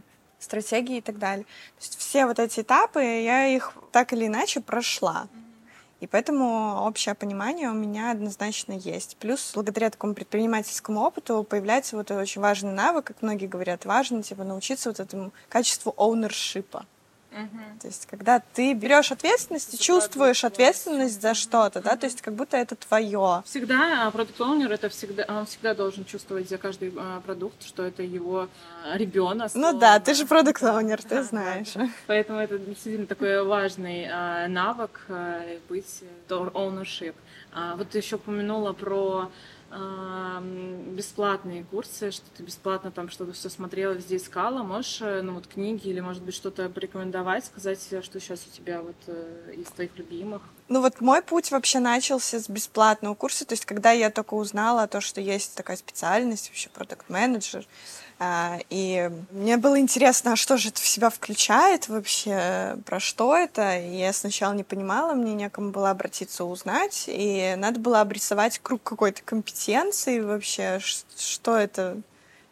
стратегии 0.45 0.97
и 0.97 1.01
так 1.01 1.17
далее. 1.19 1.45
То 1.45 1.81
есть 1.81 1.99
все 1.99 2.25
вот 2.25 2.39
эти 2.39 2.61
этапы, 2.61 3.01
я 3.01 3.47
их 3.47 3.73
так 3.91 4.13
или 4.13 4.27
иначе 4.27 4.61
прошла. 4.61 5.27
И 6.01 6.07
поэтому 6.07 6.85
общее 6.85 7.15
понимание 7.15 7.69
у 7.69 7.73
меня 7.73 8.11
однозначно 8.11 8.73
есть. 8.73 9.17
Плюс, 9.17 9.51
благодаря 9.53 9.89
такому 9.89 10.13
предпринимательскому 10.13 11.01
опыту 11.01 11.43
появляется 11.43 11.95
вот 11.95 12.11
очень 12.11 12.41
важный 12.41 12.73
навык, 12.73 13.05
как 13.05 13.21
многие 13.21 13.47
говорят, 13.47 13.85
важно 13.85 14.21
типа 14.21 14.43
научиться 14.43 14.89
вот 14.89 14.99
этому 14.99 15.31
качеству 15.49 15.93
оунершипа. 15.97 16.85
Угу. 17.35 17.79
То 17.81 17.87
есть, 17.87 18.05
когда 18.05 18.39
ты 18.39 18.73
берешь 18.73 19.11
ответственность 19.11 19.73
и 19.73 19.77
чувствуешь 19.77 20.45
ответственность 20.45 21.21
за 21.21 21.33
что-то, 21.33 21.81
да, 21.81 21.97
то 21.97 22.05
есть 22.05 22.21
как 22.21 22.33
будто 22.33 22.55
это 22.55 22.77
твое. 22.77 23.43
Всегда 23.45 24.09
продукт 24.11 24.39
оунер 24.39 24.71
это 24.71 24.87
всегда 24.87 25.25
он 25.27 25.45
всегда 25.45 25.73
должен 25.73 26.05
чувствовать 26.05 26.47
за 26.47 26.57
каждый 26.57 26.93
а, 26.97 27.19
продукт, 27.19 27.61
что 27.63 27.83
это 27.83 28.03
его 28.03 28.47
а, 28.85 28.97
ребенок. 28.97 29.51
Ну 29.53 29.77
да, 29.77 29.99
ты 29.99 30.13
же 30.13 30.25
продукт 30.25 30.63
оунер, 30.63 31.03
ты 31.03 31.23
знаешь. 31.23 31.73
Поэтому 32.07 32.39
это 32.39 32.57
действительно 32.57 33.05
такой 33.05 33.43
важный 33.43 34.07
а, 34.09 34.47
навык 34.47 35.07
быть 35.67 36.03
ownership. 36.29 37.15
Вот 37.75 37.89
ты 37.89 37.99
еще 37.99 38.15
упомянула 38.15 38.73
про 38.73 39.29
бесплатные 40.95 41.65
курсы, 41.65 42.11
что 42.11 42.25
ты 42.35 42.43
бесплатно 42.43 42.91
там 42.91 43.09
что-то 43.09 43.33
все 43.33 43.49
смотрела, 43.49 43.93
везде 43.93 44.17
искала. 44.17 44.63
Можешь, 44.63 45.01
э, 45.01 45.21
ну 45.21 45.33
вот 45.33 45.47
книги 45.47 45.89
или, 45.89 45.99
может 45.99 46.23
быть, 46.23 46.33
что-то 46.33 46.69
порекомендовать, 46.69 47.45
сказать, 47.45 47.79
что 47.79 48.19
сейчас 48.19 48.47
у 48.47 48.55
тебя 48.55 48.81
вот 48.81 48.95
э, 49.07 49.53
из 49.57 49.67
твоих 49.67 49.97
любимых? 49.97 50.41
Ну 50.69 50.81
вот 50.81 51.01
мой 51.01 51.21
путь 51.21 51.51
вообще 51.51 51.79
начался 51.79 52.39
с 52.39 52.49
бесплатного 52.49 53.15
курса, 53.15 53.45
то 53.45 53.53
есть 53.53 53.65
когда 53.65 53.91
я 53.91 54.09
только 54.09 54.33
узнала 54.33 54.87
то, 54.87 55.01
что 55.01 55.21
есть 55.21 55.55
такая 55.55 55.77
специальность, 55.77 56.49
вообще 56.49 56.69
продукт-менеджер, 56.69 57.67
и 58.19 59.11
мне 59.31 59.57
было 59.57 59.79
интересно, 59.79 60.33
а 60.33 60.35
что 60.35 60.57
же 60.57 60.69
это 60.69 60.81
в 60.81 60.87
себя 60.87 61.09
включает 61.09 61.89
вообще, 61.89 62.77
про 62.85 62.99
что 62.99 63.35
это. 63.35 63.79
Я 63.79 64.13
сначала 64.13 64.53
не 64.53 64.63
понимала, 64.63 65.13
мне 65.13 65.33
некому 65.33 65.71
было 65.71 65.89
обратиться 65.89 66.45
узнать, 66.45 67.05
и 67.07 67.55
надо 67.57 67.79
было 67.79 68.01
обрисовать 68.01 68.59
круг 68.59 68.83
какой-то 68.83 69.21
компетенции 69.23 70.19
вообще, 70.19 70.79
что 71.17 71.57
это 71.57 71.97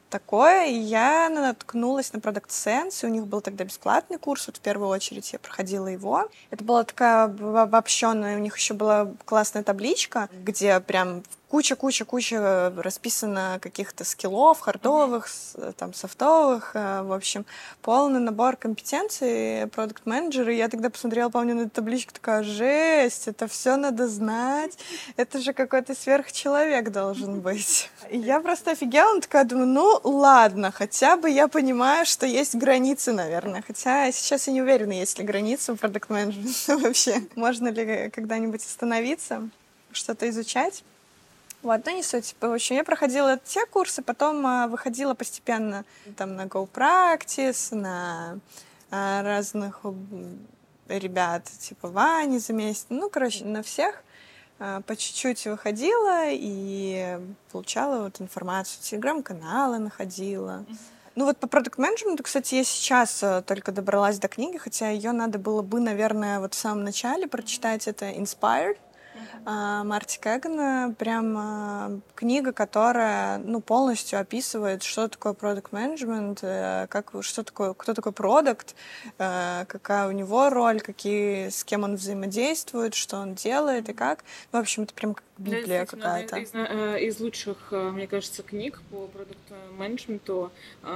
такое. 0.10 0.68
И 0.68 0.76
я 0.76 1.30
наткнулась 1.30 2.14
на 2.14 2.18
Product 2.18 2.50
Sense, 2.50 3.00
и 3.04 3.06
у 3.06 3.10
них 3.10 3.26
был 3.26 3.42
тогда 3.42 3.64
бесплатный 3.64 4.18
курс, 4.18 4.48
вот 4.48 4.58
в 4.58 4.60
первую 4.60 4.90
очередь 4.90 5.34
я 5.34 5.40
проходила 5.40 5.88
его. 5.88 6.30
Это 6.52 6.64
была 6.64 6.84
такая 6.84 7.24
обобщенная, 7.24 8.38
у 8.38 8.40
них 8.40 8.56
еще 8.56 8.74
была 8.76 9.12
классная 9.26 9.64
табличка, 9.64 10.30
где 10.32 10.80
прям 10.80 11.24
куча-куча-куча 11.54 12.74
расписано 12.78 13.60
каких-то 13.62 14.04
скиллов, 14.06 14.60
хардовых, 14.60 15.30
там, 15.78 15.94
софтовых, 15.94 16.72
э, 16.74 17.04
в 17.04 17.14
общем, 17.14 17.46
полный 17.84 18.20
набор 18.20 18.56
компетенций 18.56 19.68
продукт-менеджера. 19.68 20.52
Я 20.52 20.68
тогда 20.68 20.90
посмотрела, 20.90 21.30
помню, 21.30 21.54
на 21.54 21.62
эту 21.62 21.70
табличку, 21.70 22.12
такая, 22.12 22.42
жесть, 22.42 23.28
это 23.28 23.48
все 23.48 23.76
надо 23.76 24.08
знать, 24.08 24.80
это 25.16 25.38
же 25.38 25.54
какой-то 25.54 25.94
сверхчеловек 25.94 26.92
должен 26.92 27.40
быть. 27.42 27.92
И 28.10 28.18
я 28.18 28.40
просто 28.40 28.72
офигела, 28.72 29.22
такая, 29.22 29.44
думаю, 29.44 29.68
ну, 29.68 30.00
ладно, 30.04 30.72
хотя 30.72 31.18
бы 31.18 31.30
я 31.30 31.48
понимаю, 31.48 32.08
что 32.08 32.26
есть 32.26 32.56
границы, 32.56 33.14
наверное, 33.14 33.62
хотя 33.62 34.12
сейчас 34.12 34.48
я 34.48 34.54
не 34.54 34.64
уверена, 34.64 34.94
есть 34.94 35.20
ли 35.20 35.24
границы 35.24 35.74
у 35.74 35.76
продукт-менеджмента 35.76 36.78
вообще. 36.84 37.22
Можно 37.36 37.68
ли 37.68 38.10
когда-нибудь 38.10 38.64
остановиться, 38.66 39.48
что-то 39.92 40.28
изучать. 40.28 40.84
Вот, 41.64 41.86
ну 41.86 41.96
не 41.96 42.04
суть. 42.04 42.36
В 42.42 42.54
общем, 42.54 42.76
я 42.76 42.84
проходила 42.84 43.38
те 43.38 43.66
курсы, 43.66 44.02
потом 44.02 44.46
а, 44.46 44.68
выходила 44.68 45.14
постепенно 45.14 45.86
там 46.18 46.36
на 46.36 46.42
Go 46.46 46.68
Practice, 46.70 47.74
на 47.74 48.40
а, 48.92 49.24
разных 49.24 49.80
ребят, 50.90 51.46
типа 51.46 51.88
Вани 51.88 52.40
за 52.40 52.52
месяц. 52.52 52.88
Ну, 52.90 53.10
короче, 53.10 53.46
на 53.46 53.64
всех 53.64 54.04
а, 54.60 54.82
по 54.82 54.98
чуть-чуть 54.98 55.46
выходила 55.46 56.26
и 56.30 57.18
получала 57.54 58.04
вот 58.04 58.20
информацию. 58.20 58.84
Телеграм-каналы 58.84 59.80
находила. 59.80 60.66
Ну 61.16 61.26
вот 61.26 61.38
по 61.38 61.48
продукт 61.48 61.78
менеджменту, 61.78 62.24
кстати, 62.24 62.56
я 62.56 62.66
сейчас 62.66 63.24
только 63.46 63.72
добралась 63.72 64.20
до 64.20 64.28
книги, 64.28 64.58
хотя 64.58 64.90
ее 64.90 65.14
надо 65.14 65.40
было 65.40 65.62
бы, 65.62 65.80
наверное, 65.80 66.42
вот 66.42 66.56
в 66.56 66.58
самом 66.58 66.84
начале 66.84 67.26
прочитать. 67.26 67.88
Это 67.88 68.10
Inspired 68.10 68.78
Марти 69.46 70.20
Кэгана. 70.20 70.96
Прям 70.98 71.36
а, 71.38 71.92
книга, 72.16 72.54
которая 72.54 73.38
ну, 73.40 73.62
полностью 73.62 74.20
описывает, 74.20 74.84
что 74.84 75.08
такое 75.08 75.34
продукт 75.34 75.72
менеджмент, 75.72 76.40
э, 76.42 76.88
как, 76.90 77.12
что 77.22 77.44
такое, 77.44 77.74
кто 77.74 77.94
такой 77.94 78.12
продукт, 78.12 78.76
э, 79.18 79.66
какая 79.68 80.08
у 80.08 80.12
него 80.12 80.50
роль, 80.50 80.82
какие, 80.82 81.50
с 81.50 81.64
кем 81.64 81.84
он 81.84 81.96
взаимодействует, 81.96 82.94
что 82.94 83.18
он 83.18 83.36
делает 83.36 83.90
и 83.90 83.94
как. 83.94 84.24
В 84.52 84.58
общем, 84.58 84.84
это 84.84 84.94
прям 84.94 85.16
Библия 85.38 85.80
да, 85.80 85.86
какая-то. 85.86 86.38
Из, 86.38 86.52
э, 86.54 87.00
из 87.02 87.20
лучших, 87.20 87.72
мне 87.72 88.08
кажется, 88.08 88.44
книг 88.44 88.82
по 88.92 89.08
продукт-менеджменту. 89.08 90.52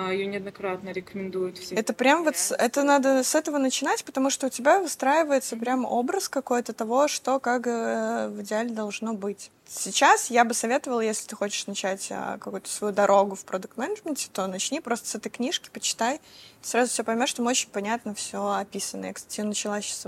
Ее 0.10 0.27
неоднократно 0.27 0.89
рекомендуют 0.89 1.58
все. 1.58 1.75
Это 1.75 1.94
прям 1.94 2.24
вот, 2.24 2.36
это 2.58 2.84
надо 2.84 3.24
с 3.24 3.36
этого 3.36 3.58
начинать, 3.58 4.03
потому 4.06 4.29
что 4.29 4.48
у 4.48 4.50
тебя 4.50 4.79
выстраивается 4.79 5.58
прям 5.58 5.86
образ 5.86 6.29
какой-то 6.29 6.74
того, 6.74 7.08
что 7.08 7.39
как 7.39 7.65
в 7.65 8.41
идеале 8.41 8.70
должно 8.70 9.13
быть. 9.13 9.51
Сейчас 9.70 10.29
я 10.29 10.46
бы 10.46 10.53
советовала, 10.53 11.01
если 11.01 11.27
ты 11.27 11.36
хочешь 11.36 11.67
начать 11.67 12.08
какую-то 12.39 12.70
свою 12.70 12.94
дорогу 12.94 13.36
в 13.36 13.44
продукт-менеджменте, 13.44 14.29
то 14.32 14.48
начни 14.48 14.79
просто 14.79 15.10
с 15.10 15.15
этой 15.15 15.29
книжки, 15.29 15.70
почитай, 15.74 16.22
сразу 16.62 16.91
все 16.91 17.03
поймешь, 17.03 17.34
там 17.34 17.48
очень 17.48 17.70
понятно 17.70 18.13
все 18.13 18.46
описано. 18.50 19.08
Я, 19.08 19.13
кстати, 19.13 19.41
начала 19.41 19.82
сейчас 19.82 20.06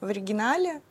в 0.00 0.06
оригинале, 0.06 0.82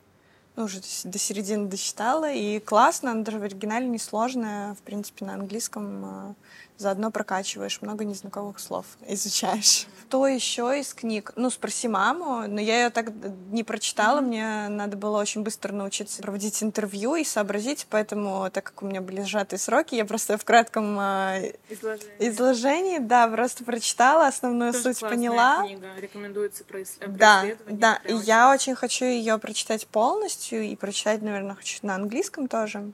ну, 0.56 0.64
уже 0.64 0.80
до 1.04 1.18
середины 1.18 1.68
дочитала, 1.68 2.30
и 2.30 2.60
классно, 2.60 3.12
она 3.12 3.22
даже 3.22 3.38
в 3.38 3.42
оригинале 3.42 3.86
несложная, 3.86 4.74
в 4.74 4.82
принципе, 4.82 5.24
на 5.24 5.34
английском 5.34 6.04
а, 6.04 6.34
заодно 6.82 7.10
прокачиваешь, 7.10 7.80
много 7.80 8.04
незнакомых 8.04 8.58
слов 8.58 8.84
изучаешь. 9.06 9.86
Что 10.08 10.26
еще 10.26 10.78
из 10.78 10.92
книг? 10.92 11.32
Ну, 11.36 11.48
спроси 11.48 11.88
маму, 11.88 12.46
но 12.46 12.60
я 12.60 12.82
ее 12.82 12.90
так 12.90 13.06
не 13.50 13.64
прочитала, 13.64 14.20
mm-hmm. 14.20 14.26
мне 14.26 14.68
надо 14.68 14.96
было 14.98 15.18
очень 15.18 15.42
быстро 15.42 15.72
научиться 15.72 16.20
проводить 16.22 16.62
интервью 16.62 17.14
и 17.14 17.24
сообразить, 17.24 17.86
поэтому, 17.88 18.50
так 18.52 18.64
как 18.64 18.82
у 18.82 18.86
меня 18.86 19.00
были 19.00 19.22
сжатые 19.22 19.58
сроки, 19.58 19.94
я 19.94 20.04
просто 20.04 20.36
в 20.36 20.44
кратком 20.44 20.98
э, 21.00 21.52
изложении, 21.70 22.12
изложении 22.18 22.98
да, 22.98 23.26
просто 23.28 23.64
прочитала, 23.64 24.26
основную 24.26 24.72
Тоже 24.72 24.94
суть 24.94 25.00
поняла. 25.00 25.62
книга, 25.64 25.88
рекомендуется 25.96 26.64
про, 26.64 26.80
Да, 27.06 27.44
да, 27.66 28.00
и 28.04 28.14
я 28.14 28.50
очень 28.50 28.74
хочу 28.74 29.06
ее 29.06 29.38
прочитать 29.38 29.86
полностью 29.86 30.62
и 30.62 30.76
прочитать, 30.76 31.22
наверное, 31.22 31.54
хочу 31.54 31.78
на 31.86 31.94
английском 31.94 32.48
тоже. 32.48 32.92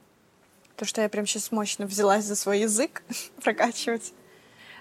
То, 0.79 0.85
что 0.85 1.01
я 1.01 1.09
прям 1.09 1.27
сейчас 1.27 1.51
мощно 1.51 1.85
взялась 1.85 2.23
за 2.23 2.37
свой 2.37 2.61
язык 2.61 3.03
прокачивать. 3.43 4.13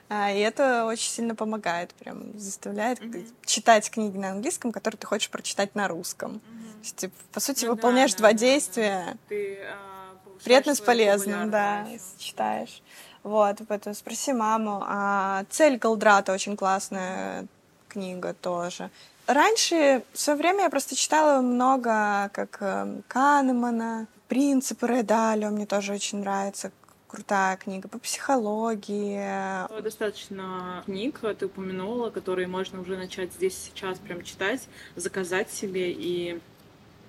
А, 0.09 0.31
и 0.31 0.39
это 0.39 0.85
очень 0.87 1.11
сильно 1.11 1.35
помогает, 1.35 1.93
прям 1.95 2.39
заставляет 2.39 3.01
mm-hmm. 3.01 3.35
читать 3.45 3.91
книги 3.91 4.17
на 4.17 4.31
английском, 4.31 4.71
которые 4.71 4.97
ты 4.97 5.09
хочешь 5.09 5.29
прочитать 5.29 5.75
на 5.75 5.89
русском. 5.89 6.35
Mm-hmm. 6.35 6.73
То 6.73 6.83
есть, 6.83 6.97
ты, 6.97 7.11
по 7.33 7.41
сути, 7.41 7.65
ну, 7.65 7.73
выполняешь 7.73 8.13
да, 8.13 8.19
два 8.19 8.29
да, 8.29 8.35
действия. 8.35 9.05
Да. 9.07 9.19
Ты, 9.29 9.59
а, 9.65 10.17
Приятно 10.45 10.77
с 10.77 10.81
полезным, 10.81 11.51
да, 11.51 11.85
читаешь. 12.17 12.81
Вот, 13.25 13.57
поэтому 13.67 13.97
спроси 13.97 14.33
маму. 14.33 14.85
А 14.87 15.45
«Цель 15.51 15.79
Голдрата» 15.79 16.33
очень 16.33 16.57
классная 16.57 17.49
книга 17.89 18.35
тоже. 18.35 18.89
Раньше, 19.27 20.05
в 20.13 20.21
свое 20.21 20.39
время 20.39 20.63
я 20.63 20.71
просто 20.71 20.95
читала 20.95 21.41
много, 21.41 22.31
как 22.33 22.59
э, 22.61 23.01
Канемана, 23.09 24.07
принципы 24.29 24.87
Редалио 24.87 25.51
мне 25.51 25.67
тоже 25.67 25.93
очень 25.93 26.21
нравится. 26.21 26.71
Крутая 27.09 27.57
книга 27.57 27.89
по 27.89 27.99
психологии. 27.99 29.81
Достаточно 29.83 30.83
книг 30.85 31.21
ты 31.39 31.47
упомянула, 31.47 32.11
которые 32.11 32.47
можно 32.47 32.83
уже 32.83 32.99
начать 32.99 33.33
здесь 33.33 33.57
сейчас 33.57 33.99
прям 33.99 34.23
читать, 34.23 34.69
заказать 34.95 35.51
себе 35.51 35.91
и 35.91 36.39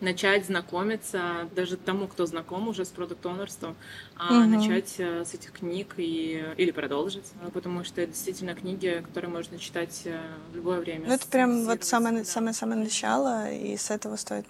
начать 0.01 0.45
знакомиться 0.45 1.49
даже 1.55 1.77
тому, 1.77 2.07
кто 2.07 2.25
знаком 2.25 2.67
уже 2.67 2.85
с 2.85 2.89
продукт 2.89 3.25
онерством 3.25 3.75
а 4.15 4.33
угу. 4.33 4.49
начать 4.49 4.95
э, 4.97 5.23
с 5.25 5.33
этих 5.33 5.51
книг 5.53 5.93
и, 5.97 6.43
или 6.57 6.71
продолжить, 6.71 7.25
э, 7.41 7.49
потому 7.51 7.83
что 7.83 8.01
это 8.01 8.11
действительно 8.11 8.53
книги, 8.55 9.01
которые 9.05 9.31
можно 9.31 9.57
читать 9.57 10.01
э, 10.05 10.19
в 10.51 10.55
любое 10.55 10.79
время. 10.79 11.07
Ну, 11.07 11.13
это 11.13 11.27
прям 11.27 11.65
вот 11.65 11.83
самое, 11.83 12.19
да. 12.19 12.25
самое, 12.25 12.53
самое 12.53 12.81
начало, 12.81 13.51
и 13.51 13.75
с 13.77 13.91
этого 13.91 14.15
стоит 14.15 14.45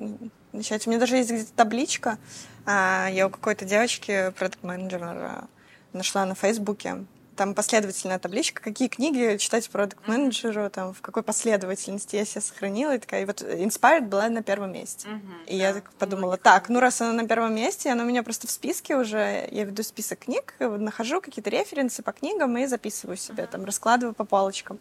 начать. 0.54 0.88
У 0.88 0.90
меня 0.90 1.00
даже 1.00 1.18
есть 1.18 1.32
где-то 1.32 1.54
табличка, 1.54 2.18
а, 2.66 3.10
я 3.12 3.28
у 3.28 3.30
какой-то 3.30 3.66
девочки, 3.66 4.34
продукт-менеджера, 4.38 5.48
нашла 5.94 6.26
на 6.26 6.36
Фейсбуке, 6.36 7.06
там 7.40 7.56
последовательная 7.56 8.20
табличка, 8.20 8.62
какие 8.62 8.90
книги 8.90 9.38
читать 9.38 9.70
продукт-менеджеру, 9.70 10.70
там, 10.70 10.94
в 10.94 11.00
какой 11.00 11.24
последовательности 11.24 12.18
я 12.18 12.26
себе 12.26 12.42
сохранила, 12.42 12.96
и 12.96 12.98
такая, 12.98 13.22
и 13.22 13.26
вот 13.26 13.42
Inspired 13.42 14.10
была 14.10 14.28
на 14.28 14.44
первом 14.44 14.74
месте. 14.74 15.08
Uh-huh, 15.08 15.46
и 15.46 15.58
да. 15.58 15.68
я 15.68 15.74
так 15.74 15.90
подумала, 15.94 16.36
так, 16.36 16.68
ну 16.68 16.82
раз 16.82 17.00
она 17.00 17.14
на 17.14 17.26
первом 17.26 17.56
месте, 17.56 17.92
она 17.92 18.04
у 18.04 18.08
меня 18.08 18.24
просто 18.24 18.48
в 18.48 18.52
списке 18.52 18.98
уже, 18.98 19.48
я 19.52 19.64
веду 19.64 19.84
список 19.84 20.20
книг, 20.20 20.54
нахожу 20.60 21.22
какие-то 21.22 21.50
референсы 21.50 22.04
по 22.04 22.12
книгам 22.12 22.58
и 22.58 22.66
записываю 22.66 23.16
себе, 23.16 23.44
uh-huh. 23.44 23.52
там, 23.52 23.64
раскладываю 23.64 24.14
по 24.14 24.26
полочкам. 24.26 24.78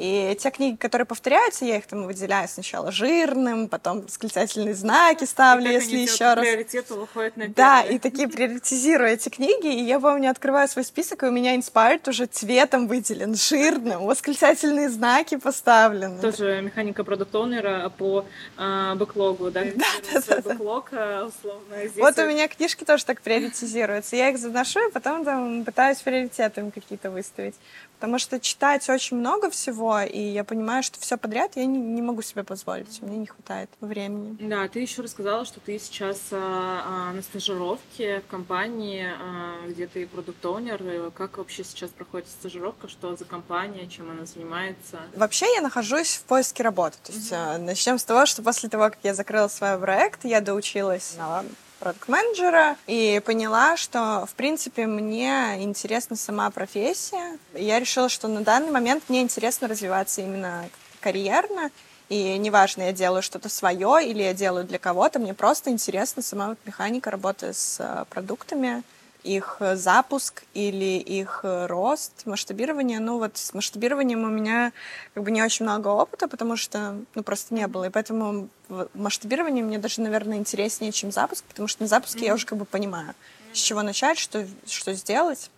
И 0.00 0.34
те 0.40 0.50
книги, 0.50 0.76
которые 0.76 1.04
повторяются, 1.04 1.66
я 1.66 1.76
их 1.76 1.86
там 1.86 2.06
выделяю 2.06 2.48
сначала 2.48 2.90
жирным, 2.90 3.68
потом 3.68 4.00
восклицательные 4.00 4.74
знаки 4.74 5.24
ставлю, 5.24 5.68
и 5.70 5.74
если 5.74 5.98
еще 5.98 6.32
раз. 6.32 6.38
Приоритеты 6.38 6.94
выходят 6.94 7.36
на 7.36 7.48
Да, 7.48 7.82
и 7.82 7.98
такие 7.98 8.26
приоритизирую 8.26 9.10
эти 9.10 9.28
книги, 9.28 9.66
и 9.66 9.84
я 9.84 10.00
помню, 10.00 10.30
открываю 10.30 10.68
свой 10.68 10.86
список, 10.86 11.22
и 11.22 11.26
у 11.26 11.30
меня 11.30 11.54
Inspired 11.54 12.08
уже 12.08 12.24
цветом 12.24 12.88
выделен, 12.88 13.34
жирным, 13.34 14.06
восклицательные 14.06 14.88
знаки 14.88 15.36
поставлены. 15.36 16.18
Тоже 16.18 16.62
механика 16.62 17.04
продукт-оунера 17.04 17.90
по 17.90 18.24
э, 18.56 18.94
бэклогу, 18.94 19.50
да? 19.50 19.64
Да, 19.64 20.20
да, 20.26 20.36
да. 20.40 20.54
Бэклог, 20.54 20.88
а, 20.92 21.26
условно. 21.26 21.76
Здесь 21.76 22.02
вот 22.02 22.16
у 22.16 22.26
меня 22.26 22.48
книжки 22.48 22.84
тоже 22.84 23.04
так 23.04 23.20
приоритизируются. 23.20 24.16
Я 24.16 24.30
их 24.30 24.38
заношу, 24.38 24.88
и 24.88 24.90
потом 24.90 25.26
там 25.26 25.62
пытаюсь 25.62 25.98
приоритетами 25.98 26.70
какие-то 26.70 27.10
выставить. 27.10 27.56
Потому 28.00 28.18
что 28.18 28.40
читать 28.40 28.88
очень 28.88 29.18
много 29.18 29.50
всего, 29.50 29.89
и 29.98 30.20
я 30.20 30.44
понимаю, 30.44 30.82
что 30.82 31.00
все 31.00 31.16
подряд 31.16 31.56
я 31.56 31.64
не, 31.64 31.78
не 31.78 32.02
могу 32.02 32.22
себе 32.22 32.44
позволить, 32.44 33.00
мне 33.02 33.18
не 33.18 33.26
хватает 33.26 33.70
времени. 33.80 34.36
Да, 34.40 34.68
ты 34.68 34.80
еще 34.80 35.02
рассказала, 35.02 35.44
что 35.44 35.60
ты 35.60 35.78
сейчас 35.78 36.18
а, 36.32 37.10
а, 37.10 37.12
на 37.12 37.22
стажировке 37.22 38.20
в 38.20 38.30
компании, 38.30 39.06
а, 39.06 39.66
где 39.68 39.86
ты 39.86 40.06
продукт-оунер. 40.06 41.10
Как 41.12 41.38
вообще 41.38 41.64
сейчас 41.64 41.90
проходит 41.90 42.28
стажировка? 42.28 42.88
Что 42.88 43.16
за 43.16 43.24
компания, 43.24 43.86
чем 43.86 44.10
она 44.10 44.26
занимается? 44.26 45.00
Вообще 45.14 45.46
я 45.54 45.60
нахожусь 45.60 46.16
в 46.16 46.24
поиске 46.24 46.62
работы. 46.62 46.96
То 47.04 47.12
есть 47.12 47.32
mm-hmm. 47.32 47.58
начнем 47.58 47.98
с 47.98 48.04
того, 48.04 48.26
что 48.26 48.42
после 48.42 48.68
того, 48.68 48.84
как 48.84 48.98
я 49.02 49.14
закрыла 49.14 49.48
свой 49.48 49.78
проект, 49.78 50.24
я 50.24 50.40
доучилась 50.40 51.14
на 51.16 51.44
продукт-менеджера 51.80 52.76
и 52.86 53.20
поняла, 53.24 53.76
что, 53.76 54.26
в 54.30 54.34
принципе, 54.34 54.86
мне 54.86 55.62
интересна 55.62 56.14
сама 56.14 56.50
профессия. 56.50 57.38
Я 57.54 57.80
решила, 57.80 58.08
что 58.08 58.28
на 58.28 58.42
данный 58.42 58.70
момент 58.70 59.04
мне 59.08 59.22
интересно 59.22 59.66
развиваться 59.66 60.20
именно 60.20 60.68
карьерно, 61.00 61.70
и 62.10 62.36
неважно, 62.38 62.82
я 62.82 62.92
делаю 62.92 63.22
что-то 63.22 63.48
свое 63.48 64.00
или 64.04 64.22
я 64.22 64.34
делаю 64.34 64.64
для 64.64 64.78
кого-то, 64.78 65.18
мне 65.18 65.32
просто 65.32 65.70
интересна 65.70 66.22
сама 66.22 66.56
механика 66.64 67.10
работы 67.10 67.52
с 67.54 67.78
э, 67.78 68.04
продуктами 68.10 68.82
их 69.22 69.56
э, 69.60 69.76
запуск 69.76 70.42
или 70.54 70.98
их 70.98 71.40
э, 71.42 71.66
рост, 71.66 72.26
масштабирование. 72.26 73.00
Ну 73.00 73.18
вот 73.18 73.36
с 73.36 73.54
масштабированием 73.54 74.22
у 74.24 74.28
меня 74.28 74.72
как 75.14 75.22
бы 75.24 75.30
не 75.30 75.42
очень 75.42 75.64
много 75.64 75.88
опыта, 75.88 76.28
потому 76.28 76.56
что 76.56 76.96
ну 77.14 77.22
просто 77.22 77.54
не 77.54 77.66
было. 77.66 77.84
И 77.84 77.90
поэтому 77.90 78.48
масштабирование 78.94 79.64
мне 79.64 79.78
даже, 79.78 80.00
наверное, 80.00 80.38
интереснее, 80.38 80.92
чем 80.92 81.12
запуск, 81.12 81.44
потому 81.44 81.68
что 81.68 81.82
на 81.82 81.88
запуске 81.88 82.20
mm-hmm. 82.20 82.26
я 82.26 82.34
уже 82.34 82.46
как 82.46 82.58
бы 82.58 82.64
понимаю, 82.64 83.08
mm-hmm. 83.08 83.54
с 83.54 83.58
чего 83.58 83.82
начать, 83.82 84.18
что, 84.18 84.46
что 84.66 84.94
сделать. 84.94 85.50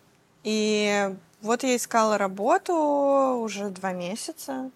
И 0.45 1.15
вот 1.41 1.63
я 1.63 1.77
искала 1.77 2.19
работу 2.19 2.75
уже 2.75 3.69
два 3.71 3.93
месяца. 3.93 4.71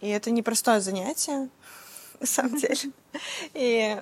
И 0.00 0.08
это 0.08 0.30
непростое 0.30 0.80
занятие, 0.80 1.48
на 2.20 2.26
самом 2.26 2.56
деле. 2.56 2.92
И 3.54 4.00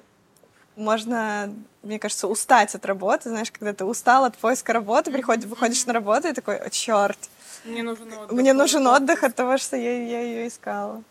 можно, 0.78 1.52
мне 1.82 1.99
кажется, 1.99 2.28
устать 2.28 2.75
от 2.75 2.87
работы. 2.87 3.28
Знаешь, 3.28 3.50
когда 3.50 3.73
ты 3.73 3.85
устал 3.85 4.25
от 4.25 4.37
поиска 4.38 4.73
работы, 4.73 5.11
приходишь, 5.11 5.47
выходишь 5.47 5.85
на 5.87 5.92
работу 5.92 6.28
и 6.28 6.32
такой, 6.32 6.56
о, 6.56 6.70
черт. 6.70 7.18
Мне 7.64 7.82
нужен 7.82 8.12
отдых. 8.12 8.32
Мне 8.32 8.52
нужен 8.52 8.87
отдых 8.87 9.25
от 9.25 9.35
того, 9.35 9.58
что 9.58 9.76
я, 9.76 10.02
я 10.04 10.23
ее 10.23 10.49
искала. 10.49 11.02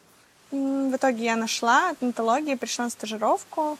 В 0.52 0.96
итоге 0.96 1.26
я 1.26 1.36
нашла 1.36 1.90
от 1.90 2.02
онтологии, 2.02 2.56
пришла 2.56 2.86
на 2.86 2.92
стажировку. 2.92 3.78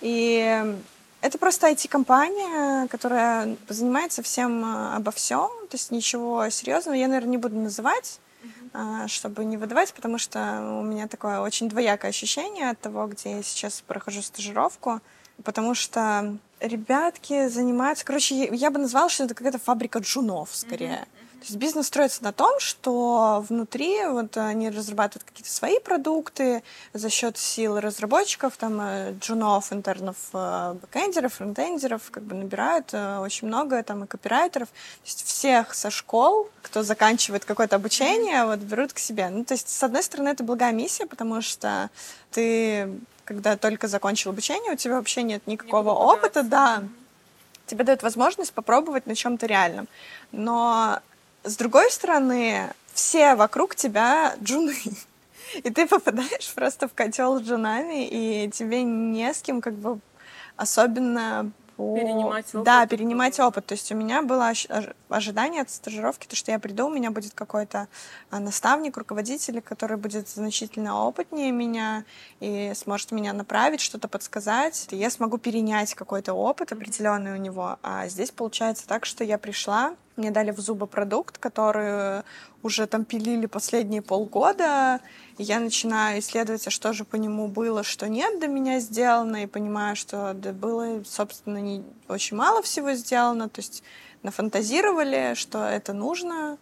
И 0.00 0.76
это 1.20 1.38
просто 1.38 1.68
IT-компания, 1.70 2.86
которая 2.88 3.56
занимается 3.68 4.22
всем 4.22 4.64
э, 4.64 4.94
обо 4.94 5.10
всем, 5.10 5.48
то 5.68 5.74
есть 5.74 5.90
ничего 5.90 6.48
серьезного 6.50 6.94
я, 6.94 7.08
наверное, 7.08 7.30
не 7.30 7.38
буду 7.38 7.56
называть. 7.56 8.20
а, 8.72 9.08
чтобы 9.08 9.44
не 9.44 9.56
выдавать, 9.56 9.92
потому 9.94 10.18
что 10.18 10.78
у 10.80 10.82
меня 10.82 11.08
такое 11.08 11.40
очень 11.40 11.68
двоякое 11.68 12.10
ощущение 12.10 12.70
от 12.70 12.80
того, 12.80 13.06
где 13.06 13.36
я 13.36 13.42
сейчас 13.42 13.82
прохожу 13.86 14.22
стажировку, 14.22 15.00
потому 15.44 15.74
что 15.74 16.36
ребятки 16.60 17.48
занимаются, 17.48 18.04
короче, 18.04 18.46
я 18.46 18.70
бы 18.70 18.78
назвала, 18.78 19.08
что 19.08 19.24
это 19.24 19.34
какая-то 19.34 19.58
фабрика 19.58 19.98
джунов 19.98 20.50
скорее. 20.52 21.06
Mm-hmm. 21.06 21.26
То 21.46 21.52
есть 21.52 21.56
бизнес 21.56 21.86
строится 21.86 22.24
на 22.24 22.32
том, 22.32 22.58
что 22.58 23.44
внутри 23.48 24.04
вот 24.06 24.36
они 24.36 24.70
разрабатывают 24.70 25.22
какие-то 25.22 25.52
свои 25.52 25.78
продукты 25.78 26.62
за 26.94 27.10
счет 27.10 27.36
сил 27.36 27.78
разработчиков, 27.78 28.56
там 28.56 28.80
э, 28.80 29.12
джунов, 29.20 29.72
интернов, 29.72 30.16
э, 30.32 30.74
бэкэндеров, 30.80 31.34
фронтендеров, 31.34 32.10
как 32.10 32.22
бы 32.22 32.34
набирают 32.34 32.88
э, 32.92 33.18
очень 33.18 33.48
много 33.48 33.82
там 33.82 34.04
и 34.04 34.06
копирайтеров. 34.06 34.68
То 34.70 35.04
есть 35.04 35.24
всех 35.24 35.74
со 35.74 35.90
школ, 35.90 36.48
кто 36.62 36.82
заканчивает 36.82 37.44
какое-то 37.44 37.76
обучение, 37.76 38.46
вот 38.46 38.60
берут 38.60 38.94
к 38.94 38.98
себе. 38.98 39.28
Ну, 39.28 39.44
то 39.44 39.54
есть, 39.54 39.68
с 39.68 39.82
одной 39.84 40.02
стороны, 40.02 40.30
это 40.30 40.42
благая 40.42 40.72
миссия, 40.72 41.06
потому 41.06 41.42
что 41.42 41.90
ты, 42.30 42.98
когда 43.26 43.56
только 43.56 43.88
закончил 43.88 44.30
обучение, 44.30 44.72
у 44.72 44.76
тебя 44.76 44.94
вообще 44.94 45.22
нет 45.22 45.46
никакого 45.46 45.90
опыта, 45.90 46.42
да, 46.42 46.84
тебе 47.66 47.84
дают 47.84 48.02
возможность 48.02 48.54
попробовать 48.54 49.06
на 49.06 49.14
чем-то 49.14 49.46
реальном. 49.46 49.88
Но 50.32 51.00
с 51.42 51.56
другой 51.56 51.90
стороны, 51.90 52.72
все 52.94 53.34
вокруг 53.34 53.74
тебя 53.74 54.36
джуны. 54.42 54.76
И 55.54 55.70
ты 55.70 55.86
попадаешь 55.86 56.52
просто 56.54 56.88
в 56.88 56.94
котел 56.94 57.38
с 57.38 57.42
джунами, 57.42 58.08
и 58.08 58.50
тебе 58.50 58.82
не 58.82 59.32
с 59.32 59.42
кем 59.42 59.60
как 59.60 59.74
бы 59.74 60.00
особенно. 60.56 61.50
Перенимать 61.76 62.46
опыт. 62.54 62.64
Да, 62.64 62.86
перенимать 62.86 63.38
опыт. 63.38 63.66
То 63.66 63.72
есть 63.72 63.92
у 63.92 63.94
меня 63.94 64.22
было 64.22 64.52
ожидание 65.08 65.62
от 65.62 65.70
стажировки, 65.70 66.26
то, 66.26 66.34
что 66.34 66.50
я 66.50 66.58
приду, 66.58 66.86
у 66.86 66.90
меня 66.90 67.10
будет 67.10 67.34
какой-то 67.34 67.88
а, 68.30 68.40
наставник, 68.40 68.96
руководитель, 68.96 69.60
который 69.60 69.98
будет 69.98 70.28
значительно 70.28 71.04
опытнее 71.06 71.52
меня 71.52 72.04
и 72.40 72.72
сможет 72.74 73.12
меня 73.12 73.32
направить, 73.34 73.80
что-то 73.80 74.08
подсказать. 74.08 74.88
И 74.90 74.96
я 74.96 75.10
смогу 75.10 75.36
перенять 75.36 75.94
какой-то 75.94 76.32
опыт 76.32 76.72
определенный 76.72 77.34
у 77.34 77.36
него. 77.36 77.78
А 77.82 78.08
здесь 78.08 78.30
получается 78.30 78.86
так, 78.86 79.04
что 79.04 79.22
я 79.22 79.36
пришла, 79.36 79.94
мне 80.16 80.30
дали 80.30 80.50
в 80.50 80.58
зубы 80.58 80.86
продукт, 80.86 81.38
который 81.38 82.22
уже 82.62 82.86
там 82.86 83.04
пилили 83.04 83.46
последние 83.46 84.02
полгода, 84.02 85.00
и 85.38 85.42
я 85.42 85.60
начинаю 85.60 86.20
исследовать, 86.20 86.66
а 86.66 86.70
что 86.70 86.92
же 86.92 87.04
по 87.04 87.16
нему 87.16 87.48
было, 87.48 87.82
что 87.82 88.08
нет 88.08 88.40
до 88.40 88.48
меня 88.48 88.80
сделано, 88.80 89.42
и 89.42 89.46
понимаю, 89.46 89.96
что 89.96 90.32
да, 90.34 90.52
было, 90.52 91.02
собственно, 91.04 91.58
не 91.58 91.84
очень 92.08 92.36
мало 92.36 92.62
всего 92.62 92.92
сделано, 92.92 93.48
то 93.48 93.60
есть 93.60 93.82
нафантазировали, 94.22 95.34
что 95.34 95.64
это 95.64 95.92
нужно, 95.92 96.58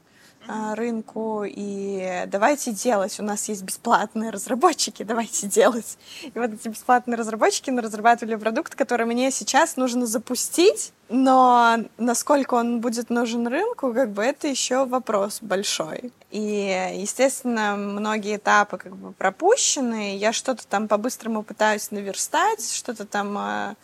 а, 0.46 0.74
рынку, 0.74 1.44
и 1.46 2.24
давайте 2.26 2.72
делать. 2.72 3.18
У 3.18 3.22
нас 3.22 3.48
есть 3.48 3.62
бесплатные 3.62 4.30
разработчики, 4.30 5.02
давайте 5.02 5.46
делать. 5.46 5.96
И 6.22 6.38
вот 6.38 6.52
эти 6.52 6.68
бесплатные 6.68 7.16
разработчики 7.16 7.70
разрабатывали 7.70 8.34
продукт, 8.34 8.74
который 8.74 9.06
мне 9.06 9.30
сейчас 9.30 9.76
нужно 9.76 10.06
запустить, 10.06 10.92
но 11.08 11.78
насколько 11.98 12.54
он 12.54 12.80
будет 12.80 13.10
нужен 13.10 13.46
рынку, 13.46 13.92
как 13.92 14.10
бы 14.10 14.22
это 14.22 14.48
еще 14.48 14.84
вопрос 14.84 15.38
большой. 15.40 16.12
И, 16.30 16.92
естественно, 16.96 17.76
многие 17.76 18.36
этапы 18.36 18.78
как 18.78 18.96
бы 18.96 19.12
пропущены. 19.12 20.16
Я 20.16 20.32
что-то 20.32 20.66
там 20.66 20.88
по-быстрому 20.88 21.42
пытаюсь 21.42 21.90
наверстать, 21.90 22.72
что-то 22.72 23.04
там 23.04 23.36
а, 23.38 23.74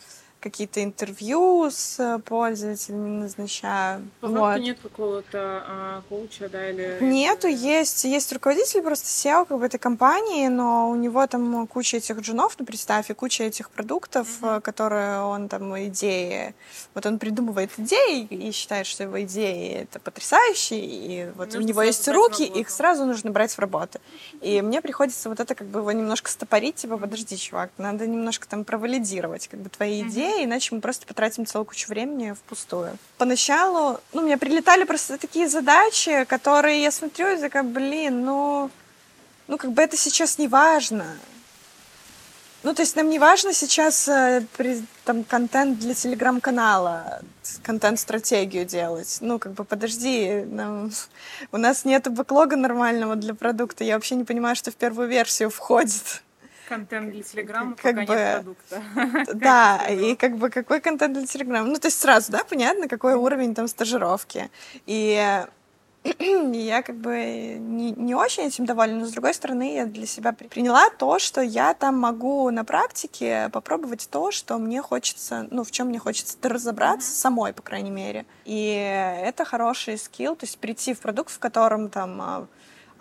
какие-то 0.41 0.83
интервью 0.83 1.69
с 1.69 1.99
э, 1.99 2.19
пользователями 2.19 3.21
назначаю. 3.21 4.09
По 4.19 4.27
вот. 4.27 4.57
нет 4.57 4.79
какого-то 4.81 5.63
а, 5.67 6.01
коуча, 6.09 6.49
да, 6.49 6.69
или... 6.69 6.97
Нету, 6.99 7.47
есть, 7.47 8.03
есть 8.03 8.33
руководитель 8.33 8.81
просто 8.81 9.07
SEO 9.07 9.45
как 9.45 9.59
бы 9.59 9.65
этой 9.65 9.77
компании, 9.77 10.47
но 10.47 10.89
у 10.89 10.95
него 10.95 11.25
там 11.27 11.67
куча 11.67 11.97
этих 11.97 12.19
джунов, 12.19 12.55
ну, 12.57 12.65
представь, 12.65 13.09
и 13.11 13.13
куча 13.13 13.43
этих 13.43 13.69
продуктов, 13.69 14.27
mm-hmm. 14.41 14.61
которые 14.61 15.21
он 15.21 15.47
там, 15.47 15.77
идеи, 15.87 16.55
вот 16.95 17.05
он 17.05 17.19
придумывает 17.19 17.71
идеи 17.77 18.23
и 18.25 18.51
считает, 18.51 18.87
что 18.87 19.03
его 19.03 19.21
идеи 19.21 19.83
это 19.83 19.99
потрясающие, 19.99 20.81
и 20.81 21.31
вот 21.35 21.47
нужно 21.47 21.59
у 21.59 21.63
него 21.63 21.81
есть 21.83 22.07
руки, 22.07 22.43
их 22.43 22.69
сразу 22.69 23.05
нужно 23.05 23.29
брать 23.29 23.53
в 23.53 23.59
работу. 23.59 23.99
И 24.41 24.61
мне 24.61 24.81
приходится 24.81 25.29
вот 25.29 25.39
это 25.39 25.53
как 25.53 25.67
бы 25.67 25.81
его 25.81 25.91
немножко 25.91 26.31
стопорить, 26.31 26.75
типа, 26.75 26.97
подожди, 26.97 27.37
чувак, 27.37 27.69
надо 27.77 28.07
немножко 28.07 28.47
там 28.47 28.65
провалидировать, 28.65 29.47
как 29.47 29.59
бы 29.59 29.69
твои 29.69 30.01
mm-hmm. 30.01 30.09
идеи, 30.09 30.30
идеи, 30.31 30.45
иначе 30.45 30.75
мы 30.75 30.81
просто 30.81 31.05
потратим 31.05 31.45
целую 31.45 31.65
кучу 31.65 31.87
времени 31.87 32.33
впустую. 32.33 32.97
Поначалу, 33.17 33.99
ну, 34.13 34.21
мне 34.21 34.37
прилетали 34.37 34.83
просто 34.83 35.17
такие 35.17 35.47
задачи, 35.47 36.25
которые 36.25 36.81
я 36.81 36.91
смотрю 36.91 37.27
и 37.27 37.37
такая, 37.37 37.63
блин, 37.63 38.25
ну, 38.25 38.69
ну, 39.47 39.57
как 39.57 39.71
бы 39.71 39.81
это 39.81 39.97
сейчас 39.97 40.37
не 40.37 40.47
важно. 40.47 41.05
Ну, 42.63 42.75
то 42.75 42.83
есть 42.83 42.95
нам 42.95 43.09
не 43.09 43.17
важно 43.17 43.53
сейчас 43.53 44.07
э, 44.07 44.45
там 45.03 45.23
контент 45.23 45.79
для 45.79 45.95
телеграм-канала, 45.95 47.21
контент-стратегию 47.63 48.65
делать. 48.65 49.17
Ну, 49.19 49.39
как 49.39 49.53
бы 49.53 49.63
подожди, 49.63 50.43
нам... 50.45 50.91
у 51.51 51.57
нас 51.57 51.85
нет 51.85 52.07
бэклога 52.11 52.55
нормального 52.57 53.15
для 53.15 53.33
продукта. 53.33 53.83
Я 53.83 53.95
вообще 53.95 54.13
не 54.13 54.25
понимаю, 54.25 54.55
что 54.55 54.69
в 54.69 54.75
первую 54.75 55.07
версию 55.07 55.49
входит 55.49 56.21
контент 56.71 57.11
для 57.11 57.23
Телеграма, 57.23 57.75
как 57.75 57.95
пока 57.95 58.05
бы, 58.05 58.13
нет 58.13 58.43
продукта. 58.43 58.83
Да, 59.35 59.87
и 59.89 60.15
как 60.15 60.37
бы 60.37 60.49
какой 60.49 60.79
контент 60.79 61.13
для 61.13 61.27
Телеграма? 61.27 61.67
Ну, 61.67 61.75
то 61.75 61.87
есть 61.87 61.99
сразу, 61.99 62.31
да, 62.31 62.43
понятно, 62.43 62.87
какой 62.87 63.15
уровень 63.15 63.53
там 63.53 63.67
стажировки. 63.67 64.49
И 64.85 65.47
я 66.03 66.81
как 66.81 66.95
бы 66.95 67.57
не, 67.59 67.91
не 67.91 68.15
очень 68.15 68.43
этим 68.43 68.65
довольна, 68.65 68.99
но 68.99 69.05
с 69.05 69.11
другой 69.11 69.33
стороны 69.33 69.75
я 69.75 69.85
для 69.85 70.07
себя 70.07 70.33
приняла 70.33 70.89
то, 70.89 71.19
что 71.19 71.41
я 71.41 71.73
там 71.73 71.99
могу 71.99 72.49
на 72.49 72.63
практике 72.63 73.49
попробовать 73.51 74.07
то, 74.09 74.31
что 74.31 74.57
мне 74.57 74.81
хочется, 74.81 75.47
ну, 75.51 75.63
в 75.63 75.71
чем 75.71 75.87
мне 75.87 75.99
хочется 75.99 76.37
разобраться 76.41 77.11
mm-hmm. 77.11 77.21
самой, 77.21 77.53
по 77.53 77.61
крайней 77.61 77.91
мере. 77.91 78.25
И 78.45 78.71
это 79.23 79.45
хороший 79.45 79.97
скилл, 79.97 80.35
то 80.35 80.45
есть 80.45 80.57
прийти 80.57 80.93
в 80.93 80.99
продукт, 81.01 81.31
в 81.31 81.39
котором 81.39 81.89
там 81.89 82.47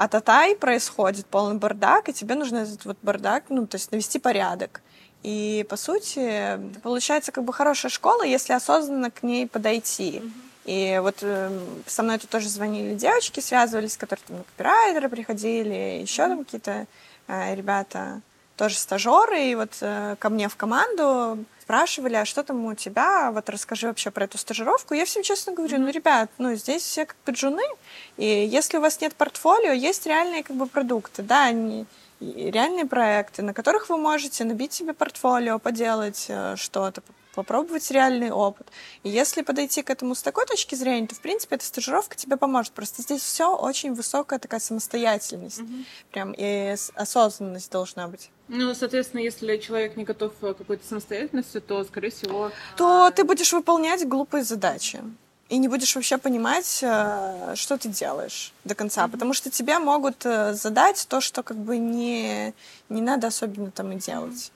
а, 0.01 0.09
татай 0.09 0.57
происходит, 0.57 1.27
полный 1.27 1.57
бардак, 1.57 2.09
и 2.09 2.15
тебе 2.15 2.35
нужно 2.35 2.57
этот 2.57 2.87
вот 2.87 2.97
бардак, 3.03 3.45
ну, 3.51 3.67
то 3.67 3.75
есть 3.75 3.93
навести 3.93 4.19
порядок. 4.19 4.81
И, 5.23 5.67
по 5.69 5.77
сути, 5.77 6.59
получается 6.83 7.33
как 7.33 7.45
бы 7.45 7.53
хорошая 7.53 7.91
школа, 7.91 8.23
если 8.23 8.55
осознанно 8.55 9.11
к 9.11 9.23
ней 9.23 9.47
подойти. 9.47 10.23
И 10.65 10.99
вот 11.03 11.19
э, 11.21 11.51
со 11.87 12.03
мной 12.03 12.17
тут 12.17 12.31
тоже 12.31 12.49
звонили 12.49 12.95
девочки, 12.95 13.41
связывались, 13.41 13.99
которые 13.99 14.25
там 14.27 14.45
копирайтеры 14.45 15.11
приходили, 15.11 16.01
еще 16.01 16.29
там 16.29 16.45
какие-то 16.47 16.87
э, 17.29 17.55
ребята, 17.55 18.23
тоже 18.61 18.77
стажеры, 18.77 19.43
и 19.43 19.55
вот 19.55 19.71
э, 19.81 20.17
ко 20.19 20.29
мне 20.29 20.51
в 20.51 20.55
команду 20.55 21.39
спрашивали, 21.63 22.17
а 22.17 22.27
что 22.27 22.43
там 22.43 22.67
у 22.67 22.75
тебя, 22.75 23.31
вот 23.33 23.49
расскажи 23.49 23.87
вообще 23.87 24.11
про 24.11 24.25
эту 24.25 24.37
стажировку. 24.37 24.93
Я 24.93 25.07
всем 25.07 25.23
честно 25.23 25.55
говорю, 25.55 25.79
ну, 25.79 25.89
ребят, 25.89 26.31
ну, 26.37 26.55
здесь 26.57 26.83
все 26.83 27.07
как 27.07 27.17
бы 27.25 27.33
джуны, 27.33 27.63
и 28.19 28.27
если 28.27 28.77
у 28.77 28.83
вас 28.83 29.01
нет 29.01 29.15
портфолио, 29.15 29.73
есть 29.73 30.05
реальные 30.05 30.43
как 30.43 30.57
бы 30.57 30.67
продукты, 30.67 31.23
да, 31.23 31.47
они 31.47 31.87
реальные 32.21 32.85
проекты, 32.85 33.41
на 33.41 33.55
которых 33.55 33.89
вы 33.89 33.97
можете 33.97 34.45
набить 34.45 34.75
себе 34.75 34.93
портфолио, 34.93 35.59
поделать 35.59 36.27
э, 36.29 36.57
что-то, 36.57 37.01
попробовать 37.35 37.91
реальный 37.91 38.31
опыт. 38.31 38.69
И 39.03 39.09
если 39.09 39.43
подойти 39.43 39.83
к 39.83 39.91
этому 39.91 40.15
с 40.15 40.23
такой 40.23 40.47
точки 40.47 40.75
зрения, 40.75 41.07
то, 41.07 41.15
в 41.15 41.21
принципе, 41.21 41.57
эта 41.57 41.65
стажировка 41.65 42.17
тебе 42.17 42.37
поможет. 42.37 42.73
Просто 42.73 43.03
здесь 43.03 43.23
все 43.23 43.57
очень 43.57 43.95
высокая 43.95 44.39
такая 44.39 44.61
самостоятельность. 44.61 45.61
Mm-hmm. 45.61 45.85
Прям 46.13 46.35
и 46.37 46.77
осознанность 46.95 47.71
должна 47.71 48.09
быть. 48.09 48.31
Ну, 48.49 48.75
соответственно, 48.75 49.21
если 49.21 49.57
человек 49.59 49.97
не 49.97 50.05
готов 50.05 50.33
к 50.35 50.41
какой-то 50.41 50.87
самостоятельности, 50.87 51.61
то, 51.61 51.85
скорее 51.85 52.11
всего... 52.11 52.51
То 52.77 53.11
ты 53.15 53.25
будешь 53.25 53.53
выполнять 53.53 54.07
глупые 54.09 54.45
задачи. 54.45 55.01
И 55.49 55.59
не 55.59 55.67
будешь 55.67 55.97
вообще 55.97 56.17
понимать, 56.17 56.79
э, 56.83 57.55
что 57.57 57.77
ты 57.77 57.89
делаешь 57.89 58.53
до 58.65 58.75
конца. 58.75 59.05
Mm-hmm. 59.05 59.11
Потому 59.11 59.35
что 59.35 59.51
тебя 59.51 59.81
могут 59.81 60.25
э, 60.25 60.55
задать 60.55 61.07
то, 61.09 61.21
что 61.21 61.43
как 61.43 61.57
бы 61.57 61.79
не, 61.79 62.55
не 62.89 63.03
надо 63.03 63.29
особенно 63.29 63.71
там 63.71 63.93
и 63.93 63.97
делать. 63.97 64.53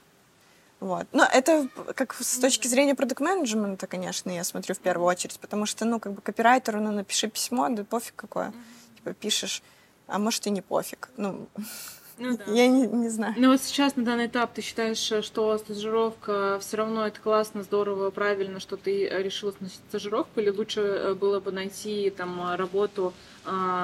Вот. 0.79 1.07
Но 1.13 1.23
это 1.23 1.67
как 1.95 2.13
с 2.13 2.37
точки 2.37 2.67
зрения 2.67 2.95
продукт-менеджмента, 2.95 3.87
конечно, 3.87 4.29
я 4.29 4.43
смотрю 4.43 4.75
в 4.75 4.79
первую 4.79 5.07
очередь, 5.07 5.39
потому 5.39 5.65
что, 5.65 5.85
ну, 5.85 5.99
как 5.99 6.13
бы 6.13 6.21
копирайтеру, 6.21 6.81
ну, 6.81 6.91
напиши 6.91 7.27
письмо, 7.27 7.69
да 7.69 7.83
пофиг 7.83 8.15
какое. 8.15 8.49
Mm-hmm. 8.49 8.95
Типа 8.97 9.13
пишешь, 9.13 9.63
а 10.07 10.19
может 10.19 10.45
и 10.47 10.49
не 10.49 10.61
пофиг. 10.61 11.09
Ну, 11.17 11.47
ну, 12.17 12.37
да. 12.37 12.43
Я 12.47 12.67
не, 12.67 12.87
не 12.87 13.09
знаю. 13.09 13.33
Но 13.37 13.49
вот 13.49 13.61
сейчас 13.61 13.95
на 13.95 14.03
данный 14.03 14.27
этап 14.27 14.53
ты 14.53 14.61
считаешь, 14.61 14.97
что 14.97 15.57
стажировка 15.57 16.59
все 16.61 16.77
равно 16.77 17.07
это 17.07 17.19
классно, 17.19 17.63
здорово, 17.63 18.09
правильно, 18.09 18.59
что 18.59 18.77
ты 18.77 19.09
решила 19.09 19.53
на 19.59 19.69
стажировку, 19.69 20.39
или 20.39 20.49
лучше 20.49 20.81
э, 20.81 21.13
было 21.13 21.39
бы 21.39 21.51
найти 21.51 22.09
там 22.15 22.55
работу, 22.55 23.13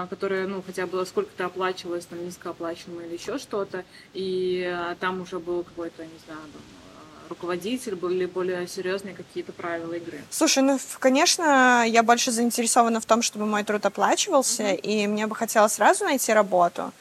которая, 0.09 0.47
ну, 0.47 0.63
хотя 0.65 0.87
бы 0.87 1.05
сколько-то 1.05 1.45
оплачивалась, 1.45 2.05
там, 2.05 2.25
низкооплачиваемая 2.25 3.05
или 3.05 3.13
еще 3.13 3.37
что-то, 3.37 3.85
и 4.13 4.75
там 4.99 5.21
уже 5.21 5.37
был 5.37 5.63
какой-то, 5.63 6.03
не 6.03 6.19
знаю, 6.25 6.41
там, 6.51 6.61
руководитель, 7.29 7.95
были 7.95 8.25
более 8.25 8.67
серьезные 8.67 9.13
какие-то 9.13 9.53
правила 9.53 9.93
игры? 9.93 10.21
Слушай, 10.31 10.63
ну, 10.63 10.79
конечно, 10.99 11.85
я 11.87 12.01
больше 12.01 12.31
заинтересована 12.31 12.99
в 12.99 13.05
том, 13.05 13.21
чтобы 13.21 13.45
мой 13.45 13.63
труд 13.63 13.85
оплачивался, 13.85 14.63
mm-hmm. 14.63 14.81
и 14.81 15.07
мне 15.07 15.27
бы 15.27 15.35
хотелось 15.35 15.73
сразу 15.73 16.05
найти 16.05 16.33
работу, 16.33 16.91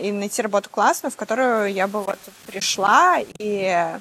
и 0.00 0.12
найти 0.12 0.42
работу 0.42 0.70
классную, 0.70 1.12
в 1.12 1.16
которую 1.16 1.72
я 1.72 1.86
бы 1.86 2.02
вот 2.02 2.18
пришла 2.46 3.18
и 3.38 3.98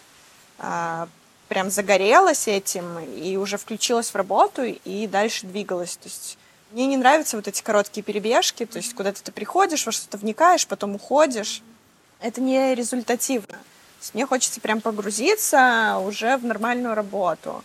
а, 0.59 1.07
прям 1.47 1.69
загорелась 1.69 2.47
этим, 2.47 2.99
и 2.99 3.35
уже 3.37 3.57
включилась 3.57 4.09
в 4.09 4.15
работу, 4.15 4.63
и 4.63 5.07
дальше 5.07 5.45
двигалась. 5.45 5.97
То 5.97 6.07
есть 6.07 6.37
мне 6.71 6.87
не 6.87 6.97
нравятся 6.97 7.35
вот 7.35 7.47
эти 7.47 7.61
короткие 7.61 8.03
перебежки, 8.03 8.65
то 8.65 8.77
есть 8.77 8.93
куда-то 8.93 9.21
ты 9.21 9.31
приходишь, 9.31 9.85
во 9.85 9.91
что-то 9.91 10.17
вникаешь, 10.17 10.65
потом 10.67 10.95
уходишь. 10.95 11.61
Это 12.21 12.39
не 12.39 12.73
результативно. 12.75 13.57
Мне 14.13 14.25
хочется 14.25 14.61
прям 14.61 14.81
погрузиться 14.81 15.97
уже 16.03 16.37
в 16.37 16.45
нормальную 16.45 16.95
работу, 16.95 17.63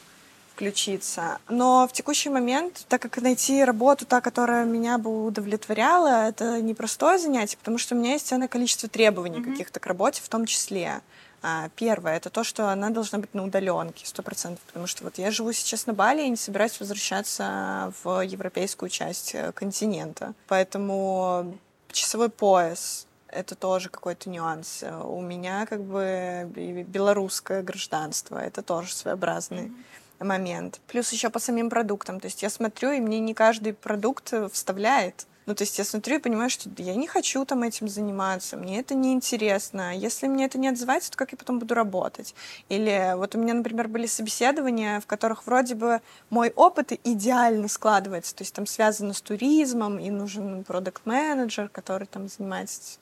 включиться. 0.57 1.38
Но 1.51 1.87
в 1.87 1.92
текущий 1.92 2.31
момент, 2.31 2.87
так 2.88 3.03
как 3.03 3.19
найти 3.19 3.62
работу, 3.62 4.07
та, 4.07 4.23
которая 4.23 4.64
меня 4.64 4.97
бы 4.97 5.27
удовлетворяла, 5.27 6.29
это 6.29 6.62
непростое 6.62 7.19
занятие, 7.19 7.59
потому 7.59 7.77
что 7.77 7.95
у 7.95 7.99
меня 7.99 8.12
есть 8.12 8.27
ценное 8.27 8.49
количество 8.49 8.88
требований 8.88 9.38
mm-hmm. 9.38 9.51
каких-то 9.53 9.81
к 9.81 9.87
работе 9.87 10.23
в 10.23 10.29
том 10.31 10.47
числе. 10.47 11.03
А, 11.42 11.69
первое, 11.77 12.16
это 12.16 12.31
то, 12.31 12.42
что 12.42 12.71
она 12.71 12.88
должна 12.88 13.19
быть 13.19 13.35
на 13.35 13.45
удаленке, 13.45 14.07
сто 14.07 14.23
процентов, 14.23 14.64
потому 14.64 14.87
что 14.87 15.05
вот 15.05 15.19
я 15.19 15.31
живу 15.31 15.53
сейчас 15.53 15.87
на 15.87 15.92
Бали 15.92 16.23
и 16.23 16.31
не 16.31 16.37
собираюсь 16.37 16.81
возвращаться 16.81 17.92
в 18.03 18.23
европейскую 18.23 18.88
часть 18.88 19.35
э, 19.35 19.53
континента. 19.53 20.33
Поэтому 20.49 21.55
часовой 21.92 22.31
пояс, 22.31 23.07
это 23.29 23.55
тоже 23.55 23.90
какой-то 23.90 24.31
нюанс. 24.31 24.83
У 25.05 25.21
меня 25.21 25.66
как 25.66 25.83
бы 25.83 26.51
белорусское 26.88 27.62
гражданство, 27.62 28.38
это 28.38 28.62
тоже 28.62 28.95
своеобразный 28.95 29.66
mm-hmm. 29.66 29.97
Момент. 30.20 30.81
Плюс 30.87 31.12
еще 31.12 31.31
по 31.31 31.38
самим 31.38 31.70
продуктам. 31.70 32.20
То 32.20 32.26
есть 32.26 32.42
я 32.42 32.50
смотрю, 32.50 32.90
и 32.92 33.00
мне 33.00 33.20
не 33.20 33.35
каждый 33.35 33.72
продукт 33.72 34.33
вставляет. 34.52 35.26
Ну, 35.46 35.55
то 35.55 35.62
есть 35.62 35.79
я 35.79 35.85
смотрю 35.85 36.16
и 36.16 36.18
понимаю, 36.18 36.50
что 36.50 36.68
я 36.79 36.96
не 36.96 37.07
хочу 37.07 37.44
там 37.44 37.62
этим 37.62 37.87
заниматься, 37.87 38.57
мне 38.57 38.81
это 38.81 38.96
не 38.96 39.12
интересно. 39.12 39.96
Если 39.96 40.26
мне 40.26 40.46
это 40.46 40.59
не 40.59 40.66
отзывается, 40.66 41.12
то 41.12 41.16
как 41.16 41.31
я 41.31 41.38
потом 41.38 41.61
буду 41.61 41.72
работать? 41.74 42.35
Или 42.68 43.12
вот 43.16 43.37
у 43.37 43.38
меня, 43.38 43.55
например, 43.55 43.87
были 43.87 44.07
собеседования, 44.07 44.98
в 44.98 45.07
которых 45.07 45.46
вроде 45.46 45.76
бы 45.76 46.00
мой 46.31 46.52
опыт 46.57 46.92
идеально 47.05 47.68
складывается, 47.68 48.35
то 48.35 48.42
есть 48.42 48.55
там 48.55 48.66
связано 48.66 49.12
с 49.12 49.20
туризмом, 49.20 50.00
и 50.00 50.11
нужен 50.11 50.64
продукт-менеджер, 50.64 51.68
который 51.68 52.09
там 52.09 52.26
занимается 52.26 52.98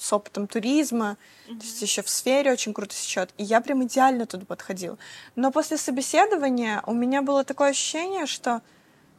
с 0.00 0.12
опытом 0.12 0.46
туризма, 0.46 1.18
mm-hmm. 1.46 1.58
то 1.58 1.64
есть 1.64 1.82
еще 1.82 2.02
в 2.02 2.08
сфере 2.08 2.52
очень 2.52 2.72
круто 2.72 2.94
сечет. 2.94 3.30
И 3.36 3.44
я 3.44 3.60
прям 3.60 3.84
идеально 3.84 4.26
туда 4.26 4.46
подходила. 4.46 4.96
Но 5.36 5.52
после 5.52 5.76
собеседования 5.76 6.82
у 6.86 6.94
меня 6.94 7.20
было 7.20 7.44
такое 7.44 7.70
ощущение, 7.70 8.26
что 8.26 8.62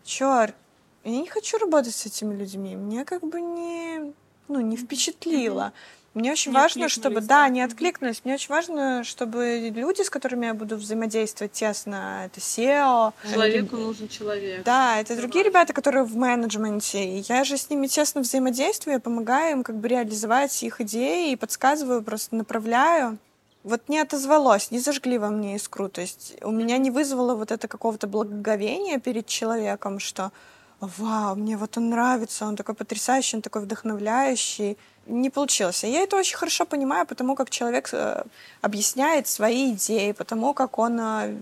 черт, 0.04 0.56
я 1.04 1.12
не 1.12 1.28
хочу 1.28 1.60
работать 1.60 1.96
с 1.96 2.06
этими 2.06 2.36
людьми. 2.36 2.76
Мне 2.76 3.06
как 3.06 3.22
бы 3.22 3.42
не, 3.42 4.14
ну, 4.48 4.60
не 4.60 4.76
впечатлило. 4.76 5.74
Мне 6.14 6.34
очень 6.34 6.52
не 6.52 6.58
важно, 6.58 6.90
чтобы, 6.90 7.22
да, 7.22 7.48
не 7.48 7.62
откликнулись. 7.62 8.22
Мне 8.26 8.34
очень 8.34 8.50
важно, 8.50 9.04
чтобы 9.06 9.72
люди, 9.74 10.02
с 10.02 10.10
которыми 10.10 10.48
я 10.48 10.54
буду 10.54 10.76
взаимодействовать 10.76 11.54
тесно, 11.54 12.24
это 12.26 12.42
SEO. 12.42 13.14
Человеку 13.32 13.78
это, 13.78 13.86
нужен 13.86 14.08
человек. 14.10 14.64
Да, 14.66 15.00
это, 15.00 15.14
это 15.14 15.22
другие 15.22 15.46
важно. 15.46 15.50
ребята, 15.50 15.74
которые 15.74 16.04
в 16.04 16.18
менеджменте. 16.18 17.20
Я 17.20 17.46
же 17.46 17.58
с 17.58 17.70
ними 17.70 17.88
тесно 17.88 18.22
взаимодействую, 18.22 18.96
я 18.96 19.00
помогаю 19.00 19.54
им 19.54 19.64
как 19.64 19.78
бы 19.78 19.88
реализовать 19.88 20.62
их 20.64 20.82
идеи 20.82 21.32
и 21.32 21.36
подсказываю, 21.38 22.04
просто 22.04 22.36
направляю. 22.36 23.18
Вот 23.64 23.88
не 23.88 24.00
отозвалось, 24.00 24.72
не 24.72 24.80
зажгли 24.80 25.18
во 25.18 25.30
мне 25.30 25.56
искру. 25.56 25.88
То 25.88 26.02
есть 26.02 26.36
у 26.42 26.52
меня 26.52 26.78
не 26.78 26.92
вызвало 26.92 27.36
вот 27.36 27.52
это 27.52 27.70
какого-то 27.70 28.08
благоговения 28.08 29.00
перед 29.00 29.28
человеком, 29.28 30.00
что 30.00 30.34
вау, 30.82 31.36
мне 31.36 31.58
вот 31.58 31.78
он 31.78 31.90
нравится, 31.90 32.46
он 32.46 32.56
такой 32.56 32.76
потрясающий, 32.76 33.38
он 33.38 33.42
такой 33.42 33.62
вдохновляющий. 33.62 34.78
Не 35.06 35.30
получилось. 35.30 35.84
Я 35.84 36.02
это 36.02 36.18
очень 36.18 36.38
хорошо 36.38 36.66
понимаю, 36.66 37.06
потому 37.06 37.36
как 37.36 37.50
человек 37.50 37.90
э, 37.94 38.24
объясняет 38.62 39.28
свои 39.28 39.74
идеи, 39.74 40.12
потому 40.12 40.54
как 40.54 40.80
он 40.80 41.00
э, 41.00 41.38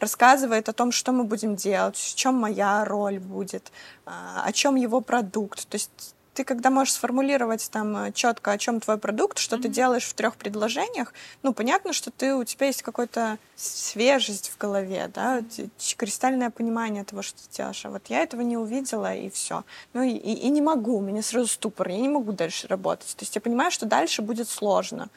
рассказывает 0.00 0.68
о 0.68 0.72
том, 0.72 0.92
что 0.92 1.12
мы 1.12 1.24
будем 1.24 1.56
делать, 1.56 1.96
в 1.96 2.14
чем 2.14 2.34
моя 2.34 2.84
роль 2.84 3.18
будет, 3.18 3.70
а, 4.06 4.42
о 4.44 4.52
чем 4.52 4.76
его 4.76 5.00
продукт. 5.00 5.68
То 5.68 5.76
есть 5.76 6.14
ты 6.40 6.44
когда 6.44 6.70
можешь 6.70 6.94
сформулировать 6.94 7.70
там 7.70 7.94
э, 7.98 8.12
четко, 8.12 8.52
о 8.52 8.56
чем 8.56 8.80
твой 8.80 8.96
продукт, 8.96 9.36
что 9.36 9.56
mm-hmm. 9.56 9.62
ты 9.62 9.68
делаешь 9.68 10.04
в 10.04 10.14
трех 10.14 10.36
предложениях, 10.36 11.12
ну, 11.42 11.52
понятно, 11.52 11.92
что 11.92 12.10
ты, 12.10 12.34
у 12.34 12.44
тебя 12.44 12.68
есть 12.68 12.82
какая-то 12.82 13.36
свежесть 13.56 14.48
в 14.48 14.56
голове, 14.56 15.10
да, 15.14 15.42
кристальное 15.98 16.48
понимание 16.48 17.04
того, 17.04 17.20
что 17.20 17.42
ты 17.42 17.54
делаешь. 17.54 17.84
А 17.84 17.90
вот 17.90 18.06
я 18.06 18.22
этого 18.22 18.40
не 18.40 18.56
увидела, 18.56 19.14
и 19.14 19.28
все. 19.28 19.64
Ну, 19.92 20.02
и, 20.02 20.12
и, 20.12 20.32
и 20.32 20.48
не 20.48 20.62
могу, 20.62 20.96
у 20.96 21.02
меня 21.02 21.20
сразу 21.20 21.46
ступор, 21.46 21.88
я 21.88 21.98
не 21.98 22.08
могу 22.08 22.32
дальше 22.32 22.68
работать. 22.68 23.14
То 23.16 23.22
есть 23.22 23.34
я 23.34 23.42
понимаю, 23.42 23.70
что 23.70 23.84
дальше 23.84 24.22
будет 24.22 24.48
сложно. 24.48 25.10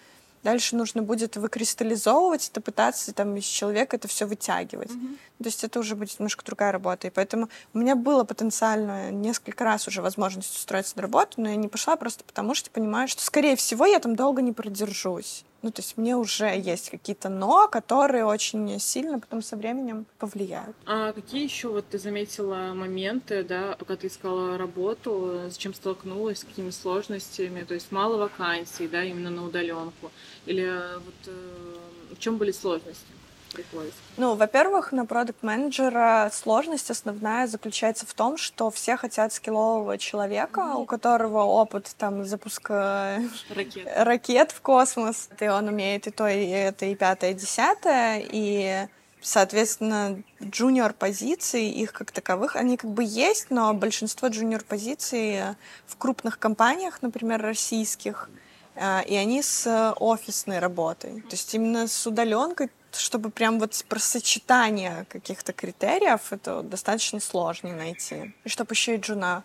Дальше 0.44 0.76
нужно 0.76 1.02
будет 1.02 1.38
выкристаллизовывать 1.38 2.50
это, 2.50 2.60
пытаться 2.60 3.14
там 3.14 3.36
из 3.38 3.46
человека 3.46 3.96
это 3.96 4.08
все 4.08 4.26
вытягивать. 4.26 4.92
Mm-hmm. 4.92 5.18
То 5.40 5.46
есть 5.46 5.64
это 5.64 5.80
уже 5.80 5.96
будет 5.96 6.20
немножко 6.20 6.44
другая 6.46 6.72
работа. 6.72 7.08
И 7.08 7.10
поэтому 7.10 7.50
у 7.74 7.78
меня 7.78 7.96
было 7.96 8.26
потенциально 8.26 9.10
несколько 9.10 9.64
раз 9.64 9.88
уже 9.88 10.02
возможность 10.02 10.56
устроиться 10.56 10.98
на 10.98 11.04
работу, 11.04 11.42
но 11.42 11.50
я 11.50 11.56
не 11.56 11.70
пошла 11.70 11.96
просто 11.96 12.24
потому, 12.24 12.54
что 12.56 12.70
понимаю, 12.70 13.08
что, 13.08 13.24
скорее 13.24 13.56
всего, 13.56 13.86
я 13.86 14.00
там 14.00 14.16
долго 14.16 14.42
не 14.42 14.52
продержусь. 14.52 15.46
Ну, 15.64 15.72
то 15.72 15.82
есть 15.82 15.98
мне 15.98 16.18
уже 16.18 16.46
есть 16.60 16.90
какие-то 16.90 17.30
но, 17.30 17.70
которые 17.70 18.26
очень 18.26 18.80
сильно 18.80 19.18
потом 19.18 19.42
со 19.42 19.56
временем 19.56 20.06
повлияют. 20.20 20.76
А 20.86 21.14
какие 21.14 21.42
еще 21.42 21.70
вот 21.70 21.86
ты 21.88 21.98
заметила 21.98 22.74
моменты, 22.74 23.44
да, 23.44 23.78
пока 23.80 23.96
ты 23.96 24.08
искала 24.08 24.58
работу, 24.58 25.40
с 25.50 25.56
чем 25.56 25.74
столкнулась, 25.74 26.40
с 26.40 26.44
какими 26.44 26.70
сложностями? 26.70 27.64
То 27.64 27.76
есть 27.76 27.94
мало 27.94 28.18
вакансий, 28.18 28.90
да, 28.90 29.06
именно 29.06 29.30
на 29.30 29.46
удаленку? 29.46 30.12
Или 30.46 30.70
вот 30.96 31.16
э, 31.28 31.76
в 32.16 32.20
чем 32.20 32.38
были 32.38 32.52
сложности? 32.52 33.08
Приходится? 33.54 33.98
Ну, 34.18 34.36
во-первых, 34.36 34.92
на 34.92 35.06
продукт-менеджера 35.06 36.30
сложность 36.34 36.90
основная 36.90 37.48
заключается 37.48 38.06
в 38.06 38.14
том, 38.14 38.38
что 38.38 38.70
все 38.72 38.98
хотят 38.98 39.32
скиллового 39.32 39.98
человека, 39.98 40.62
mm-hmm. 40.62 40.82
у 40.82 40.86
которого 40.86 41.44
опыт 41.44 41.94
там 41.98 42.26
запуска 42.26 43.22
ракет. 43.50 43.88
ракет 43.96 44.52
в 44.52 44.62
космос, 44.62 45.30
и 45.40 45.48
он 45.48 45.68
умеет 45.68 46.08
и 46.08 46.12
то, 46.12 46.28
и 46.28 46.48
это, 46.48 46.86
и 46.86 46.96
пятое, 46.96 47.32
и 47.32 47.36
десятое, 47.36 48.24
и 48.30 48.88
Соответственно, 49.26 50.22
джуниор-позиции, 50.44 51.72
их 51.72 51.94
как 51.94 52.12
таковых, 52.12 52.58
они 52.58 52.76
как 52.76 52.92
бы 52.92 53.06
есть, 53.06 53.52
но 53.52 53.74
большинство 53.74 54.28
джуниор-позиций 54.28 55.56
в 55.88 55.96
крупных 55.96 56.38
компаниях, 56.40 57.02
например, 57.02 57.42
российских, 57.42 58.30
э, 58.76 59.06
и 59.06 59.16
они 59.16 59.42
с 59.42 59.94
офисной 59.98 60.60
работой. 60.60 61.22
То 61.22 61.32
есть 61.32 61.54
именно 61.56 61.88
с 61.88 62.06
удаленкой 62.06 62.70
чтобы 62.96 63.30
прям 63.30 63.60
вот 63.60 63.86
про 63.88 64.00
сочетание 64.00 65.06
каких-то 65.10 65.54
критериев, 65.54 66.32
это 66.32 66.62
достаточно 66.62 67.20
сложно 67.20 67.74
найти. 67.74 68.34
И 68.44 68.50
чтобы 68.50 68.74
еще 68.74 68.96
и 68.96 69.00
джуна 69.00 69.44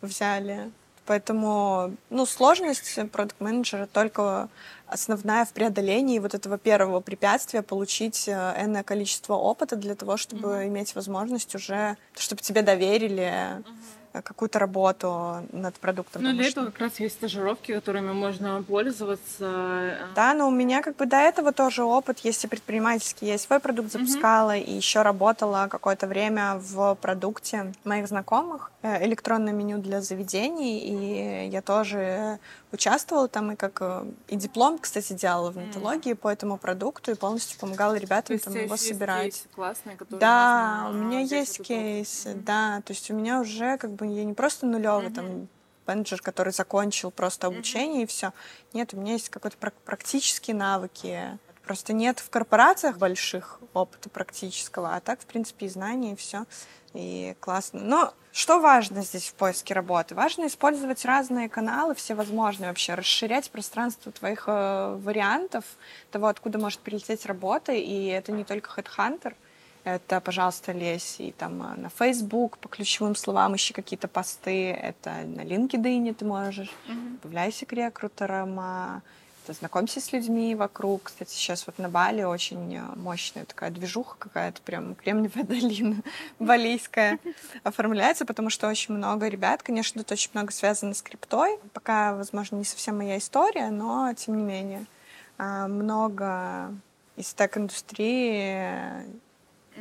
взяли. 0.00 0.70
Поэтому, 1.06 1.96
ну, 2.10 2.26
сложность 2.26 2.98
продукт-менеджера 3.10 3.86
только 3.86 4.50
основная 4.86 5.46
в 5.46 5.52
преодолении 5.52 6.18
вот 6.18 6.34
этого 6.34 6.58
первого 6.58 7.00
препятствия 7.00 7.62
получить 7.62 8.28
э, 8.28 8.32
энное 8.32 8.82
количество 8.82 9.34
опыта 9.34 9.76
для 9.76 9.94
того, 9.94 10.18
чтобы 10.18 10.48
mm-hmm. 10.48 10.66
иметь 10.68 10.94
возможность 10.94 11.54
уже, 11.54 11.96
чтобы 12.14 12.42
тебе 12.42 12.60
доверили 12.60 13.22
mm-hmm 13.22 13.97
какую-то 14.12 14.58
работу 14.58 15.46
над 15.52 15.74
продуктом. 15.74 16.22
Ну, 16.22 16.32
для 16.32 16.44
что... 16.44 16.60
этого 16.60 16.66
как 16.66 16.80
раз 16.80 17.00
есть 17.00 17.16
стажировки, 17.16 17.72
которыми 17.72 18.12
можно 18.12 18.62
пользоваться. 18.62 19.96
Да, 20.14 20.34
но 20.34 20.48
у 20.48 20.50
меня 20.50 20.82
как 20.82 20.96
бы 20.96 21.06
до 21.06 21.16
этого 21.16 21.52
тоже 21.52 21.82
опыт 21.84 22.20
есть 22.20 22.44
и 22.44 22.48
предпринимательский. 22.48 23.28
Я 23.28 23.38
свой 23.38 23.60
продукт 23.60 23.92
запускала 23.92 24.56
mm-hmm. 24.56 24.64
и 24.64 24.72
еще 24.72 25.02
работала 25.02 25.68
какое-то 25.70 26.06
время 26.06 26.56
в 26.56 26.94
продукте 26.96 27.72
моих 27.84 28.08
знакомых. 28.08 28.70
Э, 28.82 29.04
электронное 29.04 29.52
меню 29.52 29.78
для 29.78 30.00
заведений, 30.00 30.78
и 30.78 31.48
я 31.48 31.62
тоже 31.62 32.38
участвовала 32.72 33.28
там 33.28 33.52
и 33.52 33.56
как 33.56 33.82
и 34.28 34.36
диплом, 34.36 34.78
кстати, 34.78 35.12
делала 35.12 35.50
в 35.50 35.56
нетологии 35.56 36.12
mm. 36.12 36.16
по 36.16 36.28
этому 36.28 36.58
продукту 36.58 37.10
и 37.10 37.14
полностью 37.14 37.58
помогала 37.58 37.94
ребятам 37.94 38.38
там 38.38 38.54
его 38.54 38.76
собирать. 38.76 39.44
Классные, 39.54 39.96
которые 39.96 40.20
да, 40.20 40.88
у 40.90 40.94
меня 40.94 41.20
есть 41.20 41.62
кейсы, 41.62 42.30
mm. 42.30 42.42
да, 42.42 42.82
то 42.84 42.92
есть 42.92 43.10
у 43.10 43.14
меня 43.14 43.40
уже 43.40 43.78
как 43.78 43.92
бы 43.92 44.06
я 44.06 44.24
не 44.24 44.34
просто 44.34 44.66
нулевый 44.66 45.08
mm-hmm. 45.08 45.14
там 45.14 45.48
менеджер, 45.86 46.20
который 46.20 46.52
закончил 46.52 47.10
просто 47.10 47.46
обучение 47.46 48.02
mm-hmm. 48.02 48.04
и 48.04 48.06
все. 48.06 48.32
Нет, 48.74 48.92
у 48.92 48.98
меня 48.98 49.12
есть 49.14 49.30
какие-то 49.30 49.56
практические 49.84 50.54
навыки 50.54 51.38
Просто 51.68 51.92
нет 51.92 52.18
в 52.18 52.30
корпорациях 52.30 52.96
больших 52.96 53.60
опыта 53.74 54.08
практического, 54.08 54.96
а 54.96 55.00
так, 55.00 55.20
в 55.20 55.26
принципе, 55.26 55.66
и 55.66 55.68
знания, 55.68 56.14
и 56.14 56.16
все. 56.16 56.46
И 56.94 57.36
классно. 57.40 57.80
Но 57.80 58.14
что 58.32 58.58
важно 58.58 59.02
здесь 59.02 59.28
в 59.28 59.34
поиске 59.34 59.74
работы? 59.74 60.14
Важно 60.14 60.46
использовать 60.46 61.04
разные 61.04 61.50
каналы, 61.50 61.94
всевозможные 61.94 62.70
вообще, 62.70 62.94
расширять 62.94 63.50
пространство 63.50 64.10
твоих 64.10 64.44
э, 64.46 64.96
вариантов 64.98 65.66
того, 66.10 66.28
откуда 66.28 66.58
может 66.58 66.80
прилететь 66.80 67.26
работа. 67.26 67.72
И 67.72 68.06
это 68.06 68.32
не 68.32 68.44
только 68.44 68.70
HeadHunter, 68.80 69.34
это, 69.84 70.22
пожалуйста, 70.22 70.72
лезь 70.72 71.16
и 71.18 71.32
там 71.32 71.62
э, 71.74 71.80
на 71.82 71.90
Facebook 71.90 72.56
по 72.56 72.70
ключевым 72.70 73.14
словам 73.14 73.56
ищи 73.56 73.74
какие-то 73.74 74.08
посты, 74.08 74.70
это 74.70 75.10
на 75.26 75.42
LinkedIn 75.42 76.14
ты 76.14 76.24
можешь, 76.24 76.70
mm-hmm. 76.88 77.18
появляйся 77.18 77.66
к 77.66 77.74
а, 79.48 79.52
знакомься 79.52 80.00
с 80.00 80.12
людьми 80.12 80.54
вокруг. 80.54 81.04
Кстати, 81.04 81.30
сейчас 81.30 81.66
вот 81.66 81.78
на 81.78 81.88
Бали 81.88 82.22
очень 82.22 82.76
э, 82.76 82.82
мощная 82.96 83.44
такая 83.44 83.70
движуха 83.70 84.16
какая-то, 84.18 84.60
прям 84.62 84.94
Кремниевая 84.94 85.44
долина 85.46 85.96
балийская 86.38 87.18
оформляется, 87.62 88.24
потому 88.26 88.50
что 88.50 88.68
очень 88.68 88.94
много 88.94 89.28
ребят, 89.28 89.62
конечно, 89.62 90.02
тут 90.02 90.12
очень 90.12 90.30
много 90.34 90.52
связано 90.52 90.94
с 90.94 91.02
криптой. 91.02 91.58
Пока, 91.72 92.14
возможно, 92.14 92.56
не 92.56 92.64
совсем 92.64 92.98
моя 92.98 93.18
история, 93.18 93.70
но 93.70 94.12
тем 94.14 94.36
не 94.36 94.42
менее 94.42 94.86
а, 95.38 95.68
много 95.68 96.74
из 97.16 97.32
так-индустрии 97.34 99.06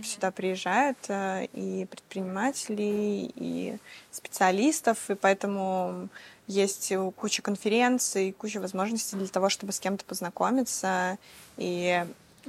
сюда 0.04 0.32
приезжают 0.32 0.98
э, 1.08 1.46
и 1.54 1.86
предприниматели, 1.86 3.32
и 3.36 3.78
специалистов, 4.12 5.10
и 5.10 5.16
поэтому 5.16 6.10
есть 6.48 6.92
куча 7.18 7.42
конференций, 7.42 8.32
куча 8.32 8.60
возможностей 8.60 9.16
для 9.18 9.28
того, 9.28 9.50
чтобы 9.50 9.74
с 9.74 9.80
кем-то 9.80 10.06
познакомиться. 10.06 11.18
И 11.58 12.06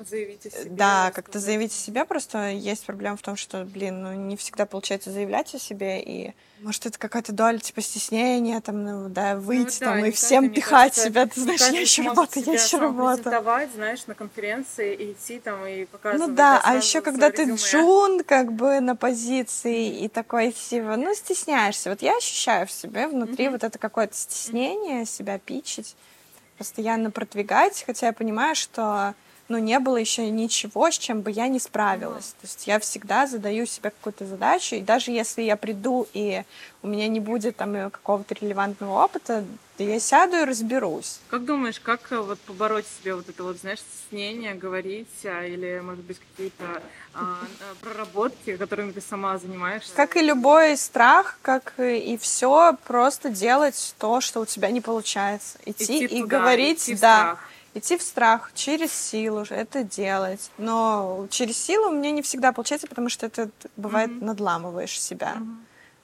Заявить 0.06 0.46
о 0.46 0.50
себе. 0.50 0.70
Да, 0.70 1.10
как-то 1.14 1.38
заявить 1.38 1.72
о 1.72 1.74
себе. 1.74 2.04
Просто 2.04 2.50
есть 2.50 2.84
проблема 2.84 3.16
в 3.16 3.22
том, 3.22 3.36
что, 3.36 3.64
блин, 3.64 4.02
ну 4.02 4.12
не 4.12 4.36
всегда 4.36 4.66
получается 4.66 5.10
заявлять 5.10 5.54
о 5.54 5.58
себе. 5.58 6.02
И 6.02 6.34
может 6.60 6.86
это 6.86 6.98
какая-то 6.98 7.32
доля 7.32 7.58
типа 7.58 7.80
стеснения, 7.80 8.60
там, 8.60 8.84
ну, 8.84 9.08
да, 9.08 9.36
выйти 9.36 9.78
ну, 9.80 9.86
там 9.86 10.00
да, 10.00 10.06
и 10.08 10.10
всем 10.10 10.50
пихать 10.50 10.94
кажется, 10.94 11.04
себя. 11.04 11.26
Ты 11.26 11.40
знаешь, 11.40 11.60
я 11.60 11.80
еще 11.80 12.02
работаю, 12.02 12.46
я 12.46 12.52
еще 12.54 12.78
работаю. 12.78 13.70
знаешь, 13.74 14.06
на 14.06 14.14
конференции 14.14 14.94
и 14.94 15.12
идти 15.12 15.38
там 15.40 15.66
и 15.66 15.84
показывать. 15.84 16.28
Ну 16.28 16.34
да, 16.34 16.60
а 16.62 16.74
еще 16.76 17.00
когда 17.00 17.30
ты 17.30 17.52
джун, 17.54 18.22
как 18.24 18.52
бы 18.52 18.80
на 18.80 18.96
позиции 18.96 20.04
и 20.04 20.08
такой 20.08 20.52
типа, 20.52 20.96
ну 20.96 21.14
стесняешься. 21.14 21.90
Вот 21.90 22.02
я 22.02 22.16
ощущаю 22.16 22.66
в 22.66 22.70
себе 22.70 23.06
внутри 23.06 23.46
mm-hmm. 23.46 23.50
вот 23.50 23.64
это 23.64 23.78
какое-то 23.78 24.14
стеснение 24.14 25.06
себя 25.06 25.38
пичить, 25.38 25.96
постоянно 26.56 27.10
продвигать, 27.10 27.82
хотя 27.86 28.08
я 28.08 28.12
понимаю, 28.12 28.54
что 28.54 29.14
ну, 29.48 29.58
не 29.58 29.78
было 29.78 29.96
еще 29.96 30.28
ничего, 30.30 30.90
с 30.90 30.98
чем 30.98 31.22
бы 31.22 31.30
я 31.30 31.48
не 31.48 31.58
справилась. 31.58 32.34
То 32.40 32.46
есть 32.46 32.66
я 32.66 32.78
всегда 32.78 33.26
задаю 33.26 33.64
себе 33.64 33.90
какую-то 33.90 34.26
задачу, 34.26 34.76
и 34.76 34.80
даже 34.80 35.10
если 35.10 35.42
я 35.42 35.56
приду, 35.56 36.06
и 36.12 36.42
у 36.82 36.86
меня 36.86 37.08
не 37.08 37.18
будет 37.18 37.56
там 37.56 37.74
э, 37.74 37.90
какого-то 37.90 38.34
релевантного 38.34 39.04
опыта, 39.04 39.44
то 39.78 39.84
я 39.84 39.98
сяду 40.00 40.36
и 40.36 40.44
разберусь. 40.44 41.20
Как 41.28 41.46
думаешь, 41.46 41.80
как 41.80 42.12
э, 42.12 42.18
вот 42.18 42.38
побороть 42.40 42.84
себе 42.86 43.14
вот 43.14 43.28
это 43.28 43.42
вот, 43.42 43.56
знаешь, 43.58 43.78
стеснение, 43.80 44.54
говорить, 44.54 45.08
а, 45.24 45.44
или, 45.44 45.80
может 45.82 46.04
быть, 46.04 46.18
какие-то 46.18 46.82
а, 47.14 47.38
проработки, 47.80 48.56
которыми 48.58 48.92
ты 48.92 49.00
сама 49.00 49.38
занимаешься? 49.38 49.94
Как 49.94 50.16
и 50.16 50.20
любой 50.20 50.76
страх, 50.76 51.38
как 51.40 51.74
и 51.78 52.18
все, 52.20 52.76
просто 52.86 53.30
делать 53.30 53.94
то, 53.98 54.20
что 54.20 54.40
у 54.40 54.46
тебя 54.46 54.70
не 54.70 54.82
получается. 54.82 55.58
Идти, 55.64 56.04
идти 56.04 56.04
и 56.04 56.22
туда, 56.22 56.38
говорить, 56.38 56.82
идти 56.82 56.94
да. 56.96 57.18
Страх 57.18 57.48
идти 57.78 57.96
в 57.96 58.02
страх, 58.02 58.50
через 58.54 58.92
силу 58.92 59.44
это 59.48 59.82
делать. 59.84 60.50
Но 60.58 61.26
через 61.30 61.56
силу 61.56 61.88
у 61.88 61.92
меня 61.92 62.10
не 62.10 62.22
всегда 62.22 62.52
получается, 62.52 62.86
потому 62.86 63.08
что 63.08 63.26
это 63.26 63.50
бывает 63.76 64.10
mm-hmm. 64.10 64.24
надламываешь 64.24 65.00
себя. 65.00 65.34
Mm-hmm. 65.36 65.56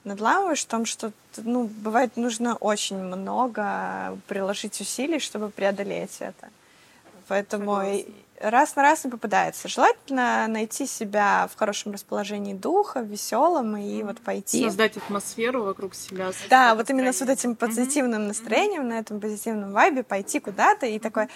Надламываешь 0.05 0.61
в 0.61 0.67
том, 0.67 0.85
что 0.85 1.11
ну, 1.37 1.65
бывает 1.65 2.15
нужно 2.17 2.55
очень 2.55 2.97
много 2.97 4.17
приложить 4.27 4.79
усилий, 4.81 5.19
чтобы 5.19 5.49
преодолеть 5.49 6.17
это. 6.19 6.49
Поэтому 7.27 7.75
Согласна 7.75 8.24
раз 8.39 8.75
на 8.75 8.83
раз 8.83 9.03
не 9.03 9.11
попадается. 9.11 9.67
Желательно 9.67 10.47
найти 10.47 10.85
себя 10.85 11.49
в 11.51 11.57
хорошем 11.57 11.93
расположении 11.93 12.53
духа, 12.53 13.01
веселом 13.01 13.77
и 13.77 14.03
вот 14.03 14.19
пойти. 14.19 14.63
Создать 14.63 14.97
атмосферу 14.97 15.63
вокруг 15.63 15.95
себя. 15.95 16.31
Да, 16.49 16.75
вот 16.75 16.89
именно 16.89 17.13
с 17.13 17.19
вот 17.21 17.29
этим 17.29 17.55
позитивным 17.55 18.23
mm-hmm. 18.23 18.27
настроением, 18.27 18.87
на 18.87 18.99
этом 18.99 19.19
позитивном 19.19 19.71
вайбе 19.71 20.03
пойти 20.03 20.39
куда-то 20.39 20.85
и 20.85 20.99
такой 20.99 21.27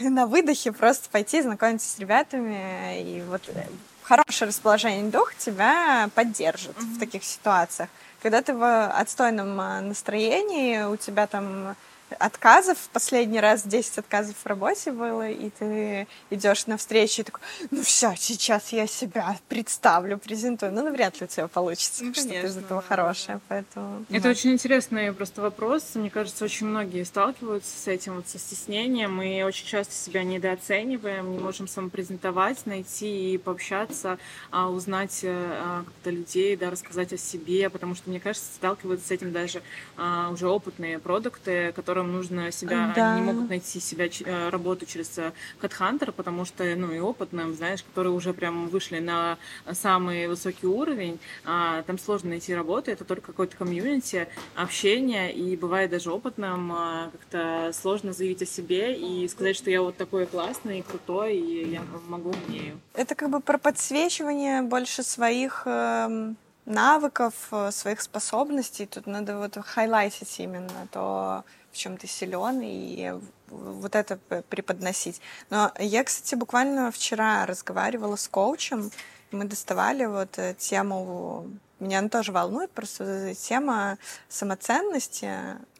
на 0.00 0.26
выдохе 0.26 0.72
просто 0.72 1.10
пойти 1.10 1.42
знакомиться 1.42 1.88
с 1.88 1.98
ребятами 1.98 3.02
и 3.02 3.22
вот 3.22 3.42
э, 3.48 3.66
хорошее 4.02 4.48
расположение 4.48 5.10
духа 5.10 5.34
тебя 5.36 6.08
поддержит 6.14 6.76
mm-hmm. 6.76 6.96
в 6.96 6.98
таких 6.98 7.24
ситуациях. 7.24 7.90
Когда 8.22 8.40
ты 8.42 8.54
в 8.54 8.86
отстойном 8.88 9.60
э, 9.60 9.80
настроении, 9.80 10.84
у 10.84 10.96
тебя 10.96 11.26
там 11.26 11.76
отказов. 12.18 12.78
В 12.78 12.88
последний 12.90 13.40
раз 13.40 13.62
10 13.62 13.98
отказов 13.98 14.36
в 14.42 14.46
работе 14.46 14.92
было, 14.92 15.28
и 15.28 15.50
ты 15.50 16.06
идешь 16.30 16.66
на 16.66 16.76
встречу 16.76 17.22
и 17.22 17.24
такой, 17.24 17.40
ну 17.70 17.82
все, 17.82 18.14
сейчас 18.16 18.72
я 18.72 18.86
себя 18.86 19.36
представлю, 19.48 20.18
презентую. 20.18 20.72
Ну, 20.72 20.82
навряд 20.82 21.20
ли 21.20 21.24
у 21.24 21.28
тебя 21.28 21.48
получится 21.48 22.04
ну, 22.04 22.14
что-то 22.14 22.34
из 22.34 22.56
этого 22.56 22.80
да, 22.82 22.86
хорошее. 22.88 23.36
Да. 23.36 23.40
Поэтому, 23.48 24.04
Это 24.10 24.22
да. 24.22 24.30
очень 24.30 24.52
интересный 24.52 25.12
просто 25.12 25.42
вопрос. 25.42 25.94
Мне 25.94 26.10
кажется, 26.10 26.44
очень 26.44 26.66
многие 26.66 27.04
сталкиваются 27.04 27.78
с 27.78 27.86
этим, 27.88 28.16
вот 28.16 28.28
со 28.28 28.38
стеснением, 28.38 29.20
и 29.22 29.42
очень 29.42 29.66
часто 29.66 29.94
себя 29.94 30.22
недооцениваем, 30.22 31.32
не 31.32 31.38
можем 31.38 31.68
самопрезентовать, 31.68 32.66
найти 32.66 33.34
и 33.34 33.38
пообщаться, 33.38 34.18
а, 34.50 34.68
узнать 34.68 35.20
э, 35.22 35.28
а, 35.30 35.84
как-то 35.84 36.10
людей, 36.10 36.56
да, 36.56 36.70
рассказать 36.70 37.12
о 37.12 37.18
себе, 37.18 37.70
потому 37.70 37.94
что, 37.94 38.10
мне 38.10 38.20
кажется, 38.20 38.48
сталкиваются 38.54 39.08
с 39.08 39.10
этим 39.10 39.32
даже 39.32 39.62
а, 39.96 40.30
уже 40.30 40.48
опытные 40.48 40.98
продукты, 40.98 41.72
которые 41.72 41.97
которым 41.98 42.12
нужно 42.12 42.52
себя, 42.52 42.92
да. 42.94 43.12
они 43.14 43.20
не 43.20 43.32
могут 43.32 43.48
найти 43.48 43.80
себя 43.80 44.06
э, 44.06 44.48
работу 44.50 44.86
через 44.86 45.18
HeadHunter, 45.60 46.12
потому 46.12 46.44
что, 46.44 46.64
ну, 46.76 46.92
и 46.92 47.00
опытным, 47.00 47.54
знаешь, 47.54 47.82
которые 47.82 48.12
уже 48.12 48.32
прям 48.32 48.68
вышли 48.68 49.00
на 49.00 49.36
самый 49.72 50.28
высокий 50.28 50.66
уровень, 50.66 51.18
а, 51.44 51.82
там 51.82 51.98
сложно 51.98 52.30
найти 52.30 52.54
работу, 52.54 52.90
это 52.90 53.04
только 53.04 53.26
какой-то 53.28 53.56
комьюнити, 53.56 54.28
общение, 54.54 55.32
и 55.32 55.56
бывает 55.56 55.90
даже 55.90 56.12
опытным 56.12 56.72
а, 56.72 57.10
как-то 57.10 57.72
сложно 57.72 58.12
заявить 58.12 58.42
о 58.42 58.46
себе 58.46 58.94
и 58.94 59.26
сказать, 59.28 59.56
что 59.56 59.70
я 59.70 59.82
вот 59.82 59.96
такой 59.96 60.26
классный, 60.26 60.82
крутой, 60.82 61.36
и 61.36 61.70
я 61.70 61.82
могу, 62.08 62.28
умею. 62.28 62.78
Это 62.94 63.14
как 63.14 63.30
бы 63.30 63.40
про 63.40 63.58
подсвечивание 63.58 64.62
больше 64.62 65.02
своих 65.02 65.62
эм, 65.64 66.36
навыков, 66.68 67.34
э, 67.50 67.70
своих 67.72 68.00
способностей. 68.00 68.86
Тут 68.86 69.06
надо 69.06 69.38
вот 69.38 69.56
хайлайтить 69.64 70.38
именно 70.38 70.86
то, 70.92 71.44
чем 71.78 71.96
ты 71.96 72.06
силен, 72.06 72.60
и 72.62 73.14
вот 73.48 73.94
это 73.94 74.16
преподносить. 74.48 75.20
Но 75.50 75.72
я, 75.78 76.04
кстати, 76.04 76.34
буквально 76.34 76.90
вчера 76.90 77.46
разговаривала 77.46 78.16
с 78.16 78.28
коучем, 78.28 78.90
мы 79.30 79.44
доставали 79.44 80.06
вот 80.06 80.38
э, 80.38 80.54
тему, 80.58 81.46
меня 81.80 81.98
она 81.98 82.08
тоже 82.08 82.32
волнует, 82.32 82.70
просто 82.70 83.34
тема 83.34 83.98
самоценности, 84.28 85.30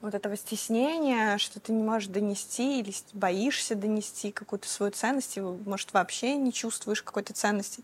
вот 0.00 0.14
этого 0.14 0.36
стеснения, 0.36 1.38
что 1.38 1.58
ты 1.58 1.72
не 1.72 1.82
можешь 1.82 2.08
донести 2.08 2.80
или 2.80 2.94
боишься 3.14 3.74
донести 3.74 4.32
какую-то 4.32 4.68
свою 4.68 4.92
ценность, 4.92 5.36
и, 5.36 5.40
может, 5.40 5.92
вообще 5.92 6.34
не 6.34 6.52
чувствуешь 6.52 7.02
какой-то 7.02 7.32
ценности. 7.32 7.82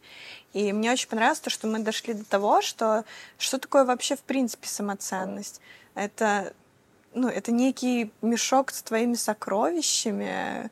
И 0.52 0.72
мне 0.72 0.92
очень 0.92 1.08
понравилось 1.08 1.40
то, 1.40 1.50
что 1.50 1.66
мы 1.66 1.78
дошли 1.78 2.14
до 2.14 2.24
того, 2.24 2.60
что 2.60 3.04
что 3.38 3.58
такое 3.58 3.84
вообще 3.84 4.16
в 4.16 4.22
принципе 4.22 4.68
самоценность. 4.68 5.60
Это 5.94 6.52
ну, 7.14 7.28
это 7.28 7.52
некий 7.52 8.10
мешок 8.22 8.70
с 8.70 8.82
твоими 8.82 9.14
сокровищами, 9.14 10.70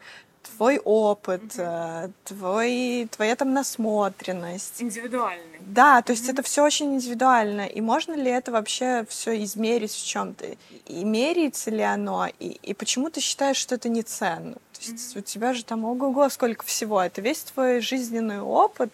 твой 0.57 0.79
опыт, 0.79 1.43
mm-hmm. 1.57 2.13
твой, 2.25 3.09
твоя 3.11 3.37
там 3.37 3.53
насмотренность. 3.53 4.83
Индивидуальный. 4.83 5.61
Да, 5.61 6.03
то 6.03 6.13
есть 6.13 6.29
mm-hmm. 6.29 6.33
это 6.33 6.43
все 6.43 6.65
очень 6.65 6.95
индивидуально. 6.95 7.63
И 7.63 7.81
можно 7.81 8.15
ли 8.15 8.31
это 8.31 8.53
вообще 8.53 9.07
все 9.09 9.43
измерить 9.45 9.93
в 9.93 10.07
чем-то? 10.07 10.47
И 10.87 11.05
меряется 11.05 11.71
ли 11.71 11.83
оно? 11.83 12.29
И, 12.39 12.59
и 12.63 12.75
почему 12.75 13.11
ты 13.11 13.21
считаешь, 13.21 13.57
что 13.57 13.77
это 13.77 13.89
не 13.89 14.03
ценно? 14.03 14.55
То 14.55 14.81
есть 14.81 15.17
mm-hmm. 15.17 15.19
у 15.19 15.23
тебя 15.23 15.55
же 15.55 15.65
там 15.65 15.85
ого-го 15.85 16.29
сколько 16.29 16.65
всего. 16.65 17.01
Это 17.01 17.21
весь 17.21 17.43
твой 17.43 17.81
жизненный 17.81 18.41
опыт. 18.41 18.93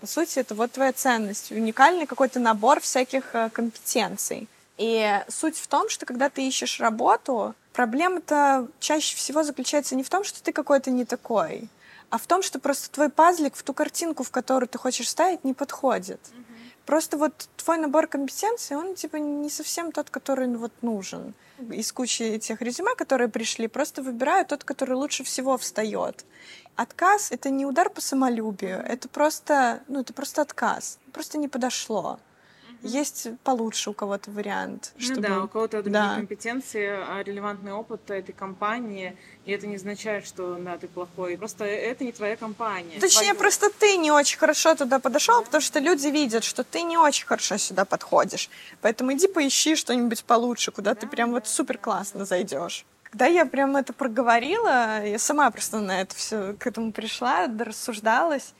По 0.00 0.06
сути, 0.06 0.38
это 0.38 0.54
вот 0.54 0.72
твоя 0.72 0.92
ценность. 0.92 1.52
Уникальный 1.52 2.06
какой-то 2.06 2.40
набор 2.40 2.80
всяких 2.80 3.34
э, 3.34 3.50
компетенций. 3.50 4.48
И 4.80 5.22
суть 5.28 5.58
в 5.58 5.68
том, 5.68 5.90
что 5.90 6.06
когда 6.06 6.30
ты 6.30 6.48
ищешь 6.48 6.80
работу, 6.80 7.54
проблема-то 7.74 8.66
чаще 8.78 9.14
всего 9.14 9.42
заключается 9.42 9.94
не 9.94 10.02
в 10.02 10.08
том, 10.08 10.24
что 10.24 10.42
ты 10.42 10.52
какой-то 10.52 10.90
не 10.90 11.04
такой, 11.04 11.68
а 12.08 12.16
в 12.16 12.26
том, 12.26 12.42
что 12.42 12.58
просто 12.58 12.90
твой 12.90 13.10
пазлик 13.10 13.56
в 13.56 13.62
ту 13.62 13.74
картинку, 13.74 14.22
в 14.22 14.30
которую 14.30 14.70
ты 14.70 14.78
хочешь 14.78 15.10
ставить, 15.10 15.44
не 15.44 15.52
подходит. 15.52 16.18
Просто 16.86 17.18
вот 17.18 17.50
твой 17.58 17.76
набор 17.76 18.06
компетенций, 18.06 18.74
он 18.74 18.94
типа 18.94 19.16
не 19.16 19.50
совсем 19.50 19.92
тот, 19.92 20.08
который 20.08 20.46
ну, 20.46 20.58
вот 20.58 20.72
нужен. 20.80 21.34
Из 21.70 21.92
кучи 21.92 22.22
этих 22.22 22.62
резюме, 22.62 22.94
которые 22.94 23.28
пришли, 23.28 23.68
просто 23.68 24.00
выбираю 24.00 24.46
тот, 24.46 24.64
который 24.64 24.94
лучше 24.94 25.24
всего 25.24 25.58
встает. 25.58 26.24
Отказ— 26.74 27.30
это 27.30 27.50
не 27.50 27.66
удар 27.66 27.90
по 27.90 28.00
самолюбию, 28.00 28.78
это 28.78 29.10
просто, 29.10 29.82
ну, 29.88 30.00
это 30.00 30.14
просто 30.14 30.40
отказ. 30.40 30.98
Просто 31.12 31.36
не 31.36 31.48
подошло. 31.48 32.18
Есть 32.82 33.28
получше 33.44 33.90
у 33.90 33.92
кого-то 33.92 34.30
вариант. 34.30 34.92
Ну 34.96 35.04
чтобы... 35.04 35.20
да, 35.20 35.44
у 35.44 35.48
кого-то 35.48 35.82
другие 35.82 35.92
да. 35.92 36.14
компетенции, 36.16 36.86
а 36.86 37.22
релевантный 37.22 37.72
опыт 37.72 38.10
этой 38.10 38.32
компании, 38.32 39.16
и 39.44 39.52
это 39.52 39.66
не 39.66 39.76
означает, 39.76 40.26
что 40.26 40.54
да, 40.54 40.78
ты 40.78 40.88
плохой. 40.88 41.36
Просто 41.36 41.64
это 41.64 42.04
не 42.04 42.12
твоя 42.12 42.36
компания. 42.36 42.98
Точнее, 43.00 43.18
твоя... 43.18 43.34
просто 43.34 43.70
ты 43.70 43.96
не 43.96 44.10
очень 44.10 44.38
хорошо 44.38 44.74
туда 44.74 44.98
подошел, 44.98 45.40
да. 45.40 45.44
потому 45.44 45.60
что 45.60 45.78
люди 45.78 46.08
видят, 46.08 46.44
что 46.44 46.64
ты 46.64 46.82
не 46.82 46.96
очень 46.96 47.26
хорошо 47.26 47.58
сюда 47.58 47.84
подходишь. 47.84 48.48
Поэтому 48.80 49.12
иди 49.12 49.28
поищи 49.28 49.76
что-нибудь 49.76 50.24
получше, 50.24 50.70
куда 50.70 50.94
да, 50.94 51.00
ты 51.00 51.06
прям 51.06 51.30
да. 51.30 51.34
вот 51.34 51.46
супер 51.46 51.78
классно 51.78 52.24
зайдешь. 52.24 52.86
Когда 53.04 53.26
я 53.26 53.44
прям 53.44 53.76
это 53.76 53.92
проговорила, 53.92 55.04
я 55.04 55.18
сама 55.18 55.50
просто 55.50 55.80
на 55.80 56.00
это 56.00 56.14
все 56.14 56.54
к 56.58 56.66
этому 56.66 56.92
пришла, 56.92 57.46
рассуждалась. 57.46 58.54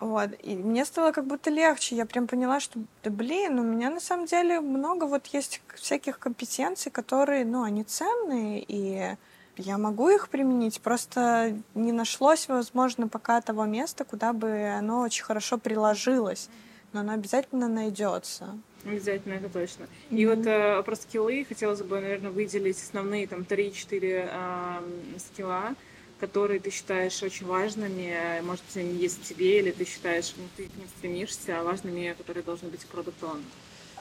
Вот. 0.00 0.30
И 0.42 0.56
мне 0.56 0.86
стало 0.86 1.12
как 1.12 1.26
будто 1.26 1.50
легче. 1.50 1.94
Я 1.94 2.06
прям 2.06 2.26
поняла, 2.26 2.58
что, 2.58 2.80
да 3.04 3.10
блин, 3.10 3.58
у 3.58 3.62
меня 3.62 3.90
на 3.90 4.00
самом 4.00 4.24
деле 4.24 4.60
много 4.60 5.04
вот 5.04 5.26
есть 5.26 5.60
всяких 5.74 6.18
компетенций, 6.18 6.90
которые, 6.90 7.44
ну, 7.44 7.62
они 7.62 7.84
ценные, 7.84 8.64
и 8.66 9.14
я 9.58 9.76
могу 9.76 10.08
их 10.08 10.30
применить. 10.30 10.80
Просто 10.80 11.54
не 11.74 11.92
нашлось, 11.92 12.48
возможно, 12.48 13.08
пока 13.08 13.42
того 13.42 13.66
места, 13.66 14.04
куда 14.04 14.32
бы 14.32 14.74
оно 14.78 15.02
очень 15.02 15.24
хорошо 15.24 15.58
приложилось. 15.58 16.48
Но 16.92 17.00
оно 17.00 17.12
обязательно 17.12 17.68
найдется. 17.68 18.58
Обязательно, 18.84 19.34
это 19.34 19.50
точно. 19.50 19.84
Mm-hmm. 19.84 20.16
И 20.16 20.26
вот 20.26 20.46
э, 20.46 20.82
про 20.82 20.96
скиллы 20.96 21.44
хотелось 21.46 21.82
бы, 21.82 22.00
наверное, 22.00 22.30
выделить 22.30 22.82
основные 22.82 23.26
там 23.26 23.40
3-4 23.40 24.30
э, 24.32 25.18
скилла, 25.18 25.74
которые 26.20 26.60
ты 26.60 26.70
считаешь 26.70 27.22
очень 27.22 27.46
важными, 27.46 28.40
может 28.42 28.64
быть, 28.66 28.76
они 28.76 28.94
есть 28.94 29.22
в 29.22 29.28
тебе, 29.28 29.58
или 29.58 29.70
ты 29.70 29.84
считаешь, 29.84 30.34
ну, 30.36 30.44
ты 30.56 30.66
к 30.66 30.76
ним 30.76 30.86
стремишься, 30.98 31.58
а 31.58 31.64
важными, 31.64 32.14
которые 32.16 32.44
должны 32.44 32.68
быть 32.68 32.86
продукт 32.86 33.16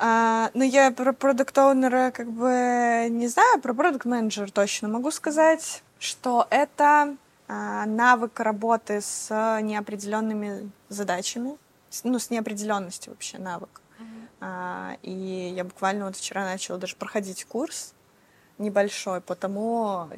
а, 0.02 0.50
ну, 0.54 0.64
я 0.64 0.92
про 0.92 1.12
продукт 1.12 1.58
оунера 1.58 2.12
как 2.12 2.32
бы 2.32 3.08
не 3.10 3.28
знаю, 3.28 3.60
про 3.60 3.74
продукт 3.74 4.06
менеджер 4.06 4.50
точно 4.50 4.88
могу 4.88 5.12
сказать, 5.12 5.84
что 6.00 6.48
это 6.50 7.18
а, 7.50 7.86
навык 7.86 8.40
работы 8.40 9.02
с 9.02 9.30
неопределенными 9.62 10.72
задачами, 10.88 11.58
ну, 12.06 12.18
с 12.18 12.30
неопределенностью 12.30 13.12
вообще 13.12 13.40
навык. 13.40 13.82
Uh-huh. 14.00 14.28
А, 14.40 14.98
и 15.04 15.52
я 15.54 15.66
буквально 15.66 16.06
вот 16.06 16.16
вчера 16.16 16.46
начала 16.46 16.78
даже 16.78 16.96
проходить 16.96 17.44
курс 17.44 17.94
небольшой, 18.58 19.20
потому 19.20 20.10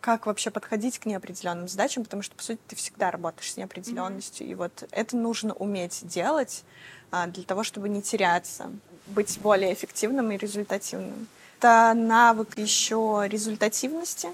как 0.00 0.26
вообще 0.26 0.50
подходить 0.50 0.98
к 0.98 1.06
неопределенным 1.06 1.68
задачам, 1.68 2.04
потому 2.04 2.22
что, 2.22 2.34
по 2.34 2.42
сути, 2.42 2.60
ты 2.68 2.76
всегда 2.76 3.10
работаешь 3.10 3.52
с 3.52 3.56
неопределенностью, 3.56 4.46
mm-hmm. 4.46 4.50
и 4.50 4.54
вот 4.54 4.88
это 4.90 5.16
нужно 5.16 5.54
уметь 5.54 6.06
делать 6.06 6.64
а, 7.10 7.26
для 7.26 7.42
того, 7.44 7.64
чтобы 7.64 7.88
не 7.88 8.02
теряться, 8.02 8.70
быть 9.06 9.38
более 9.40 9.72
эффективным 9.72 10.30
и 10.32 10.36
результативным. 10.36 11.26
Это 11.58 11.92
навык 11.94 12.56
еще 12.56 13.24
результативности. 13.26 14.28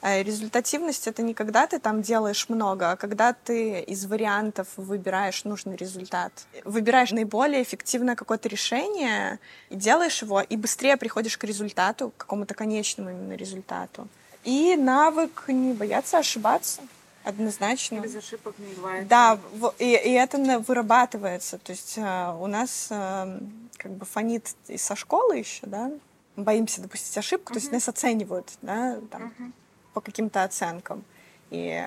А 0.00 0.20
результативность— 0.20 1.06
это 1.06 1.22
не 1.22 1.32
когда 1.32 1.68
ты 1.68 1.78
там 1.78 2.02
делаешь 2.02 2.48
много, 2.48 2.90
а 2.90 2.96
когда 2.96 3.32
ты 3.32 3.80
из 3.82 4.04
вариантов 4.06 4.66
выбираешь 4.76 5.44
нужный 5.44 5.76
результат. 5.76 6.32
Выбираешь 6.64 7.12
наиболее 7.12 7.62
эффективное 7.62 8.16
какое-то 8.16 8.48
решение, 8.48 9.38
и 9.70 9.76
делаешь 9.76 10.20
его, 10.20 10.40
и 10.40 10.56
быстрее 10.56 10.96
приходишь 10.96 11.38
к 11.38 11.44
результату, 11.44 12.10
к 12.10 12.16
какому-то 12.16 12.54
конечному 12.54 13.10
именно 13.10 13.34
результату. 13.34 14.08
И 14.44 14.76
навык 14.76 15.44
не 15.48 15.72
бояться 15.72 16.18
ошибаться. 16.18 16.82
Однозначно. 17.24 18.00
Без 18.00 18.16
ошибок 18.16 18.58
не 18.58 18.74
бывает. 18.74 19.06
Да, 19.06 19.38
и, 19.78 19.84
и 19.84 20.12
это 20.12 20.38
вырабатывается. 20.58 21.58
То 21.58 21.70
есть 21.70 21.96
э, 21.96 22.34
у 22.40 22.46
нас 22.48 22.88
э, 22.90 23.38
как 23.76 23.92
бы 23.92 24.04
фонит 24.04 24.54
и 24.66 24.76
со 24.76 24.96
школы 24.96 25.36
еще, 25.36 25.66
да, 25.66 25.92
боимся 26.34 26.80
допустить 26.80 27.16
ошибку, 27.16 27.50
uh-huh. 27.50 27.54
то 27.54 27.60
есть 27.60 27.72
нас 27.72 27.88
оценивают, 27.88 28.52
да, 28.62 28.98
там, 29.10 29.32
uh-huh. 29.38 29.52
по 29.94 30.00
каким-то 30.00 30.42
оценкам. 30.42 31.04
И 31.50 31.86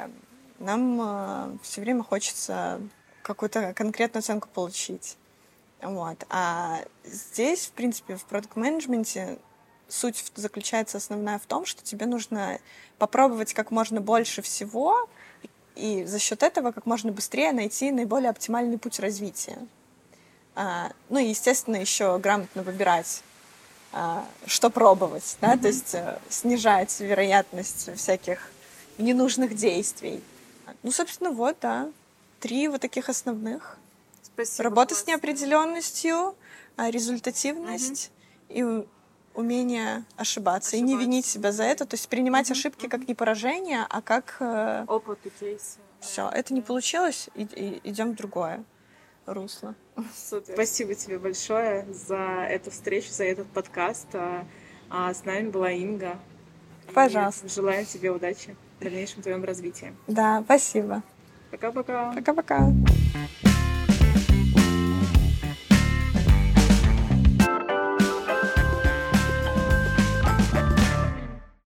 нам 0.60 1.02
э, 1.02 1.58
все 1.64 1.82
время 1.82 2.04
хочется 2.04 2.80
какую-то 3.22 3.74
конкретную 3.74 4.20
оценку 4.20 4.48
получить. 4.48 5.18
Вот. 5.82 6.26
А 6.30 6.80
здесь, 7.04 7.66
в 7.66 7.72
принципе, 7.72 8.16
в 8.16 8.24
продукт-менеджменте 8.26 9.38
суть 9.88 10.32
заключается 10.36 10.98
основная 10.98 11.40
в 11.40 11.46
том, 11.46 11.66
что 11.66 11.84
тебе 11.84 12.06
нужно 12.06 12.60
попробовать 12.98 13.54
как 13.54 13.72
можно 13.72 14.02
больше 14.02 14.42
всего, 14.42 15.10
и 15.76 16.06
за 16.06 16.20
счет 16.20 16.44
этого 16.44 16.72
как 16.72 16.86
можно 16.86 17.12
быстрее 17.12 17.52
найти 17.52 17.92
наиболее 17.92 18.30
оптимальный 18.30 18.78
путь 18.78 19.00
развития. 19.00 19.58
А, 20.56 20.92
ну 21.10 21.20
и, 21.20 21.28
естественно, 21.28 21.76
еще 21.76 22.18
грамотно 22.18 22.64
выбирать, 22.64 23.22
а, 23.92 24.26
что 24.46 24.70
пробовать, 24.70 25.38
да, 25.42 25.54
mm-hmm. 25.56 25.62
то 25.62 25.68
есть 25.68 25.96
а, 25.96 26.20
снижать 26.30 26.98
вероятность 27.00 27.96
всяких 27.96 28.52
ненужных 28.98 29.56
действий. 29.56 30.24
Ну, 30.84 30.92
собственно, 30.92 31.32
вот, 31.32 31.58
да, 31.62 31.90
три 32.40 32.70
вот 32.70 32.82
таких 32.82 33.10
основных. 33.10 33.78
Спасибо. 34.24 34.64
Работа 34.64 34.96
с 34.96 35.06
неопределенностью, 35.08 36.36
а, 36.78 36.90
результативность 36.90 38.12
mm-hmm. 38.50 38.84
и 38.84 38.88
умение 39.36 40.04
ошибаться, 40.16 40.76
ошибаться 40.76 40.78
и 40.78 40.82
не 40.82 40.98
винить 40.98 41.26
себя 41.26 41.52
за 41.52 41.64
это, 41.64 41.86
то 41.86 41.96
есть 41.96 42.10
принимать 42.10 42.50
mm-hmm. 42.50 42.54
ошибки 42.54 42.88
как 42.88 43.08
не 43.08 43.14
поражение, 43.14 43.86
а 43.90 44.02
как 44.02 44.38
э... 44.40 44.86
опыт 44.88 45.20
и 45.24 45.30
кейс. 45.30 45.78
Все, 46.00 46.30
это 46.30 46.54
не 46.54 46.62
получилось, 46.62 47.30
и, 47.36 47.44
и, 47.44 47.82
идем 47.84 48.12
в 48.12 48.16
другое 48.16 48.64
русло. 49.26 49.76
Супер. 50.16 50.54
Спасибо 50.54 50.96
тебе 50.96 51.20
большое 51.20 51.86
за 51.92 52.46
эту 52.50 52.72
встречу, 52.72 53.12
за 53.12 53.24
этот 53.26 53.48
подкаст. 53.48 54.08
А, 54.14 54.46
а 54.90 55.14
с 55.14 55.26
нами 55.26 55.50
была 55.50 55.72
Инга. 55.72 56.20
Пожалуйста. 56.94 57.48
И 57.48 57.50
желаю 57.50 57.86
тебе 57.86 58.12
удачи 58.12 58.56
в 58.80 58.84
дальнейшем 58.84 59.22
твоем 59.22 59.44
развитии. 59.44 59.96
Да, 60.08 60.42
спасибо. 60.46 61.02
Пока-пока. 61.52 62.14
Пока-пока. 62.14 62.72